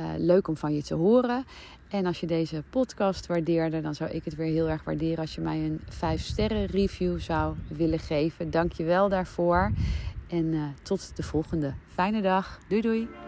Uh, 0.00 0.06
leuk 0.16 0.48
om 0.48 0.56
van 0.56 0.74
je 0.74 0.82
te 0.82 0.94
horen. 0.94 1.44
En 1.88 2.06
als 2.06 2.20
je 2.20 2.26
deze 2.26 2.62
podcast 2.70 3.26
waardeerde, 3.26 3.80
dan 3.80 3.94
zou 3.94 4.10
ik 4.10 4.24
het 4.24 4.34
weer 4.34 4.52
heel 4.52 4.68
erg 4.68 4.84
waarderen 4.84 5.18
als 5.18 5.34
je 5.34 5.40
mij 5.40 5.64
een 5.64 5.80
5 5.88 6.20
sterren 6.20 6.66
review 6.66 7.20
zou 7.20 7.54
willen 7.68 7.98
geven. 7.98 8.50
Dank 8.50 8.72
je 8.72 8.84
wel 8.84 9.08
daarvoor. 9.08 9.72
En 10.28 10.44
uh, 10.44 10.62
tot 10.82 11.16
de 11.16 11.22
volgende. 11.22 11.74
Fijne 11.86 12.22
dag. 12.22 12.58
Doei 12.68 12.80
doei. 12.80 13.27